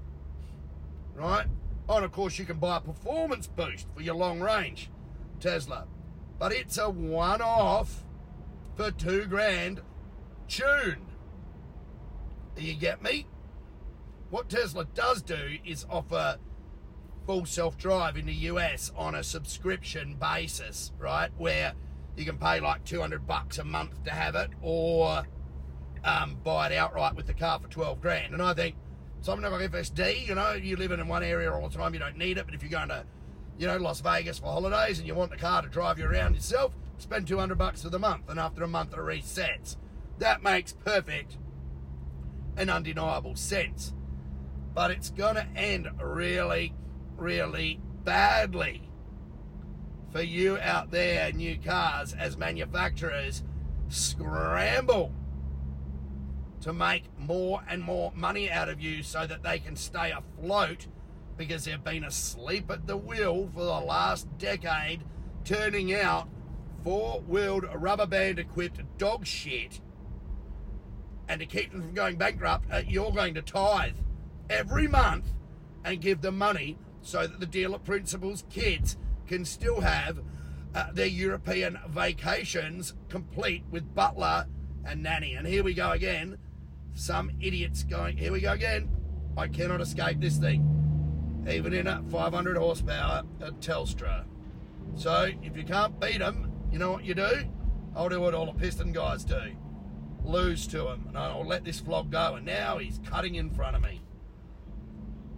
right? 1.14 1.46
And 1.88 2.04
of 2.04 2.12
course, 2.12 2.38
you 2.38 2.44
can 2.46 2.58
buy 2.58 2.78
a 2.78 2.80
performance 2.80 3.46
boost 3.46 3.86
for 3.94 4.00
your 4.00 4.14
long 4.14 4.40
range 4.40 4.90
Tesla, 5.40 5.86
but 6.38 6.52
it's 6.52 6.78
a 6.78 6.88
one 6.88 7.42
off 7.42 8.03
for 8.76 8.90
two 8.90 9.26
grand 9.26 9.80
tune. 10.48 11.06
You 12.56 12.74
get 12.74 13.02
me? 13.02 13.26
What 14.30 14.48
Tesla 14.48 14.84
does 14.84 15.22
do 15.22 15.58
is 15.64 15.86
offer 15.88 16.38
full 17.26 17.46
self 17.46 17.76
drive 17.78 18.16
in 18.16 18.26
the 18.26 18.32
US 18.32 18.92
on 18.96 19.14
a 19.14 19.22
subscription 19.22 20.16
basis, 20.20 20.92
right? 20.98 21.30
Where 21.36 21.74
you 22.16 22.24
can 22.24 22.38
pay 22.38 22.60
like 22.60 22.84
200 22.84 23.26
bucks 23.26 23.58
a 23.58 23.64
month 23.64 24.04
to 24.04 24.10
have 24.10 24.34
it 24.34 24.50
or 24.62 25.24
um, 26.04 26.36
buy 26.44 26.68
it 26.68 26.72
outright 26.76 27.16
with 27.16 27.26
the 27.26 27.34
car 27.34 27.58
for 27.58 27.68
12 27.68 28.00
grand. 28.00 28.32
And 28.32 28.42
I 28.42 28.54
think 28.54 28.76
something 29.20 29.50
like 29.50 29.70
FSD, 29.70 30.26
you 30.26 30.34
know, 30.34 30.52
you 30.52 30.76
live 30.76 30.92
in 30.92 31.06
one 31.08 31.22
area 31.22 31.52
all 31.52 31.68
the 31.68 31.76
time, 31.76 31.94
you 31.94 32.00
don't 32.00 32.18
need 32.18 32.38
it, 32.38 32.44
but 32.44 32.54
if 32.54 32.62
you're 32.62 32.70
going 32.70 32.88
to, 32.88 33.04
you 33.58 33.66
know, 33.66 33.78
Las 33.78 34.00
Vegas 34.00 34.38
for 34.38 34.46
holidays 34.46 34.98
and 34.98 35.08
you 35.08 35.14
want 35.14 35.30
the 35.30 35.36
car 35.36 35.62
to 35.62 35.68
drive 35.68 35.98
you 35.98 36.06
around 36.06 36.34
yourself, 36.34 36.76
spend 36.98 37.26
200 37.26 37.56
bucks 37.56 37.82
for 37.82 37.90
the 37.90 37.98
month. 37.98 38.28
And 38.28 38.38
after 38.38 38.62
a 38.62 38.68
month, 38.68 38.92
it 38.92 38.98
resets. 38.98 39.76
That 40.18 40.42
makes 40.42 40.72
perfect 40.72 41.36
and 42.56 42.70
undeniable 42.70 43.36
sense. 43.36 43.92
But 44.74 44.90
it's 44.90 45.10
going 45.10 45.36
to 45.36 45.46
end 45.56 45.88
really, 46.00 46.74
really 47.16 47.80
badly 48.04 48.90
for 50.14 50.22
you 50.22 50.58
out 50.60 50.92
there, 50.92 51.32
new 51.32 51.58
cars, 51.58 52.12
as 52.12 52.36
manufacturers 52.36 53.42
scramble 53.88 55.12
to 56.60 56.72
make 56.72 57.04
more 57.18 57.62
and 57.68 57.82
more 57.82 58.12
money 58.14 58.48
out 58.48 58.68
of 58.68 58.80
you 58.80 59.02
so 59.02 59.26
that 59.26 59.42
they 59.42 59.58
can 59.58 59.74
stay 59.74 60.12
afloat 60.12 60.86
because 61.36 61.64
they've 61.64 61.82
been 61.82 62.04
asleep 62.04 62.70
at 62.70 62.86
the 62.86 62.96
wheel 62.96 63.50
for 63.52 63.64
the 63.64 63.80
last 63.80 64.26
decade, 64.38 65.02
turning 65.44 65.92
out 65.92 66.28
four 66.84 67.22
wheeled 67.22 67.64
rubber 67.74 68.06
band 68.06 68.38
equipped 68.38 68.80
dog 68.98 69.26
shit. 69.26 69.80
And 71.26 71.40
to 71.40 71.46
keep 71.46 71.72
them 71.72 71.80
from 71.80 71.94
going 71.94 72.16
bankrupt, 72.16 72.66
uh, 72.70 72.82
you're 72.86 73.10
going 73.10 73.34
to 73.34 73.42
tithe 73.42 73.96
every 74.50 74.86
month 74.86 75.32
and 75.82 76.00
give 76.00 76.20
them 76.20 76.36
money 76.36 76.76
so 77.00 77.26
that 77.26 77.40
the 77.40 77.46
dealer 77.46 77.78
principal's 77.78 78.44
kids 78.50 78.98
can 79.26 79.46
still 79.46 79.80
have 79.80 80.20
uh, 80.74 80.92
their 80.92 81.06
European 81.06 81.78
vacations 81.88 82.94
complete 83.08 83.64
with 83.70 83.94
butler 83.94 84.46
and 84.84 85.02
nanny. 85.02 85.34
And 85.34 85.46
here 85.46 85.64
we 85.64 85.72
go 85.72 85.92
again. 85.92 86.36
Some 86.94 87.30
idiots 87.40 87.82
going, 87.82 88.18
here 88.18 88.32
we 88.32 88.40
go 88.40 88.52
again. 88.52 88.90
I 89.36 89.48
cannot 89.48 89.80
escape 89.80 90.20
this 90.20 90.36
thing. 90.36 90.70
Even 91.50 91.72
in 91.72 91.86
a 91.86 92.02
500 92.10 92.56
horsepower 92.56 93.22
at 93.40 93.60
Tesla. 93.60 94.24
So 94.94 95.30
if 95.42 95.56
you 95.56 95.64
can't 95.64 95.98
beat 95.98 96.18
them, 96.18 96.53
you 96.74 96.80
know 96.80 96.90
what 96.90 97.04
you 97.04 97.14
do? 97.14 97.44
I'll 97.94 98.08
do 98.08 98.20
what 98.20 98.34
all 98.34 98.46
the 98.46 98.52
piston 98.52 98.92
guys 98.92 99.22
do. 99.22 99.52
Lose 100.24 100.66
to 100.66 100.88
him. 100.88 101.04
And 101.06 101.16
I'll 101.16 101.46
let 101.46 101.62
this 101.62 101.80
vlog 101.80 102.10
go. 102.10 102.34
And 102.34 102.44
now 102.44 102.78
he's 102.78 102.98
cutting 103.08 103.36
in 103.36 103.48
front 103.48 103.76
of 103.76 103.82
me. 103.82 104.02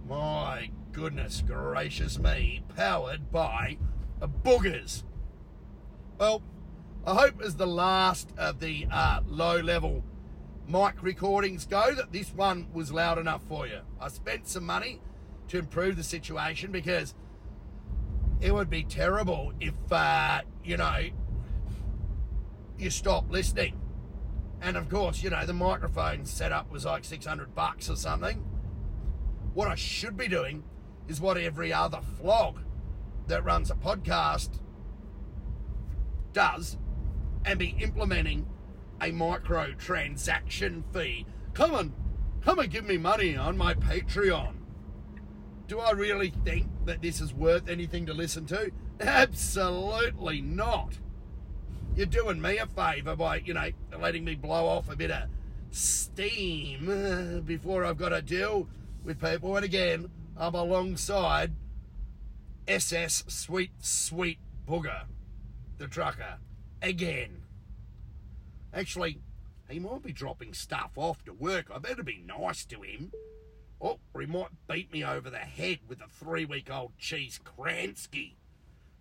My 0.09 0.71
goodness 0.93 1.43
gracious 1.47 2.19
me, 2.19 2.65
powered 2.75 3.31
by 3.31 3.77
boogers. 4.19 5.03
Well, 6.17 6.41
I 7.07 7.15
hope 7.15 7.43
as 7.43 7.57
the 7.57 7.67
last 7.67 8.31
of 8.39 8.61
the 8.61 8.87
uh, 8.91 9.21
low 9.27 9.61
level 9.61 10.05
mic 10.67 11.03
recordings 11.03 11.67
go 11.67 11.95
that 11.95 12.13
this 12.13 12.33
one 12.33 12.69
was 12.73 12.93
loud 12.93 13.19
enough 13.19 13.43
for 13.47 13.67
you. 13.67 13.81
I 14.01 14.09
spent 14.09 14.49
some 14.49 14.65
money 14.65 15.03
to 15.49 15.59
improve 15.59 15.97
the 15.97 16.03
situation 16.03 16.73
because 16.73 17.15
it 18.41 18.55
would 18.55 18.71
be 18.71 18.85
terrible 18.85 19.53
if, 19.61 19.75
uh, 19.91 20.41
you 20.65 20.79
know, 20.79 21.11
you 22.79 22.91
stop 22.91 23.31
listening. 23.31 23.81
And 24.61 24.77
of 24.77 24.89
course, 24.89 25.23
you 25.23 25.31
know, 25.31 25.45
the 25.45 25.53
microphone 25.53 26.25
setup 26.25 26.71
was 26.71 26.85
like 26.85 27.05
600 27.05 27.55
bucks 27.55 27.91
or 27.91 27.97
something. 27.97 28.39
What 29.55 29.69
I 29.69 29.75
should 29.75 30.17
be 30.17 30.29
doing 30.29 30.65
is 31.09 31.21
what 31.21 31.37
every 31.37 31.73
other 31.73 32.01
flog 32.21 32.61
that 33.27 33.45
runs 33.45 33.71
a 33.71 33.75
podcast 33.75 34.61
does 36.33 36.77
and 37.45 37.59
be 37.59 37.77
implementing 37.81 38.47
a 39.01 39.11
micro 39.11 39.73
transaction 39.73 40.85
fee. 40.93 41.27
Come 41.55 41.75
on, 41.75 41.95
come 42.43 42.59
and 42.59 42.71
give 42.71 42.85
me 42.85 42.99
money 42.99 43.37
on 43.37 43.57
my 43.57 43.75
Patreon. 43.75 44.55
Do 45.67 45.81
I 45.81 45.93
really 45.93 46.33
think 46.45 46.69
that 46.85 47.03
this 47.03 47.21
is 47.21 47.35
worth 47.35 47.69
anything 47.69 48.07
to 48.07 48.15
listen 48.15 48.47
to? 48.47 48.71
Absolutely 49.01 50.41
not. 50.41 50.99
You're 51.97 52.05
doing 52.05 52.43
me 52.43 52.59
a 52.59 52.67
favour 52.67 53.17
by, 53.17 53.37
you 53.37 53.55
know, 53.55 53.71
letting 53.99 54.23
me 54.23 54.35
blow 54.35 54.67
off 54.67 54.91
a 54.91 54.97
bit 54.97 55.11
of 55.11 55.31
steam 55.71 57.43
before 57.47 57.87
I've 57.87 57.97
got 57.97 58.11
to 58.11 58.21
deal 58.21 58.69
with 59.03 59.19
people. 59.19 59.57
And 59.57 59.65
again, 59.65 60.11
I'm 60.37 60.55
alongside 60.55 61.53
SS 62.69 63.25
Sweet 63.29 63.71
Sweet 63.81 64.37
Booger, 64.69 65.05
the 65.79 65.87
trucker, 65.87 66.37
again. 66.83 67.45
Actually, 68.75 69.21
he 69.71 69.79
might 69.79 70.03
be 70.03 70.13
dropping 70.13 70.53
stuff 70.53 70.91
off 70.97 71.25
to 71.25 71.33
work. 71.33 71.71
I 71.75 71.79
better 71.79 72.03
be 72.03 72.23
nice 72.27 72.67
to 72.67 72.83
him. 72.83 73.11
Oh, 73.81 74.01
or 74.13 74.21
he 74.21 74.27
might 74.27 74.51
beat 74.69 74.93
me 74.93 75.03
over 75.03 75.31
the 75.31 75.39
head 75.39 75.79
with 75.89 76.03
a 76.03 76.09
three 76.11 76.45
week 76.45 76.71
old 76.71 76.99
cheese 76.99 77.41
Kransky 77.43 78.35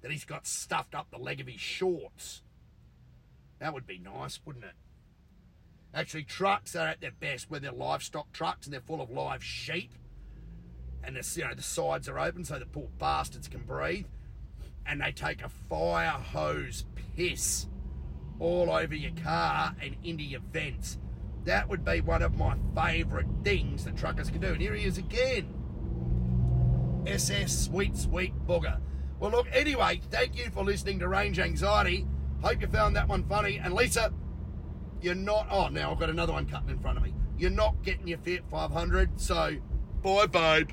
that 0.01 0.11
he's 0.11 0.23
got 0.23 0.47
stuffed 0.47 0.95
up 0.95 1.11
the 1.11 1.17
leg 1.17 1.41
of 1.41 1.47
his 1.47 1.59
shorts. 1.59 2.41
That 3.59 3.73
would 3.73 3.87
be 3.87 3.97
nice, 3.97 4.39
wouldn't 4.45 4.65
it? 4.65 4.73
Actually, 5.93 6.23
trucks 6.23 6.75
are 6.75 6.87
at 6.87 7.01
their 7.01 7.11
best 7.11 7.49
when 7.49 7.61
they're 7.61 7.71
livestock 7.71 8.31
trucks 8.33 8.67
and 8.67 8.73
they're 8.73 8.81
full 8.81 9.01
of 9.01 9.09
live 9.09 9.43
sheep 9.43 9.91
and 11.05 11.15
the, 11.15 11.33
you 11.35 11.47
know, 11.47 11.53
the 11.53 11.61
sides 11.61 12.09
are 12.09 12.19
open 12.19 12.43
so 12.43 12.57
the 12.57 12.65
poor 12.65 12.87
bastards 12.97 13.47
can 13.47 13.61
breathe. 13.61 14.07
And 14.85 15.01
they 15.01 15.11
take 15.11 15.43
a 15.43 15.49
fire 15.49 16.09
hose 16.09 16.85
piss 17.15 17.67
all 18.39 18.69
over 18.71 18.95
your 18.95 19.13
car 19.23 19.75
and 19.81 19.95
into 20.03 20.23
your 20.23 20.41
vents. 20.51 20.97
That 21.45 21.69
would 21.69 21.85
be 21.85 22.01
one 22.01 22.21
of 22.23 22.37
my 22.37 22.55
favourite 22.75 23.27
things 23.43 23.85
that 23.85 23.95
truckers 23.95 24.29
can 24.29 24.41
do. 24.41 24.47
And 24.47 24.61
here 24.61 24.73
he 24.73 24.85
is 24.85 24.97
again. 24.97 25.53
SS 27.05 27.65
Sweet 27.65 27.95
Sweet 27.95 28.33
Booger. 28.47 28.79
Well, 29.19 29.31
look, 29.31 29.47
anyway, 29.53 30.01
thank 30.09 30.37
you 30.37 30.49
for 30.49 30.63
listening 30.63 30.99
to 30.99 31.07
Range 31.07 31.39
Anxiety. 31.39 32.07
Hope 32.45 32.61
you 32.61 32.67
found 32.67 32.95
that 32.95 33.07
one 33.07 33.23
funny. 33.23 33.57
And 33.57 33.73
Lisa, 33.73 34.13
you're 35.01 35.15
not. 35.15 35.47
Oh, 35.49 35.67
now 35.67 35.91
I've 35.91 35.99
got 35.99 36.11
another 36.11 36.33
one 36.33 36.45
cutting 36.45 36.69
in 36.69 36.79
front 36.79 36.99
of 36.99 37.03
me. 37.03 37.11
You're 37.39 37.49
not 37.49 37.81
getting 37.81 38.07
your 38.07 38.19
Fiat 38.19 38.43
500, 38.51 39.19
so 39.19 39.57
bye, 40.03 40.27
babe. 40.27 40.69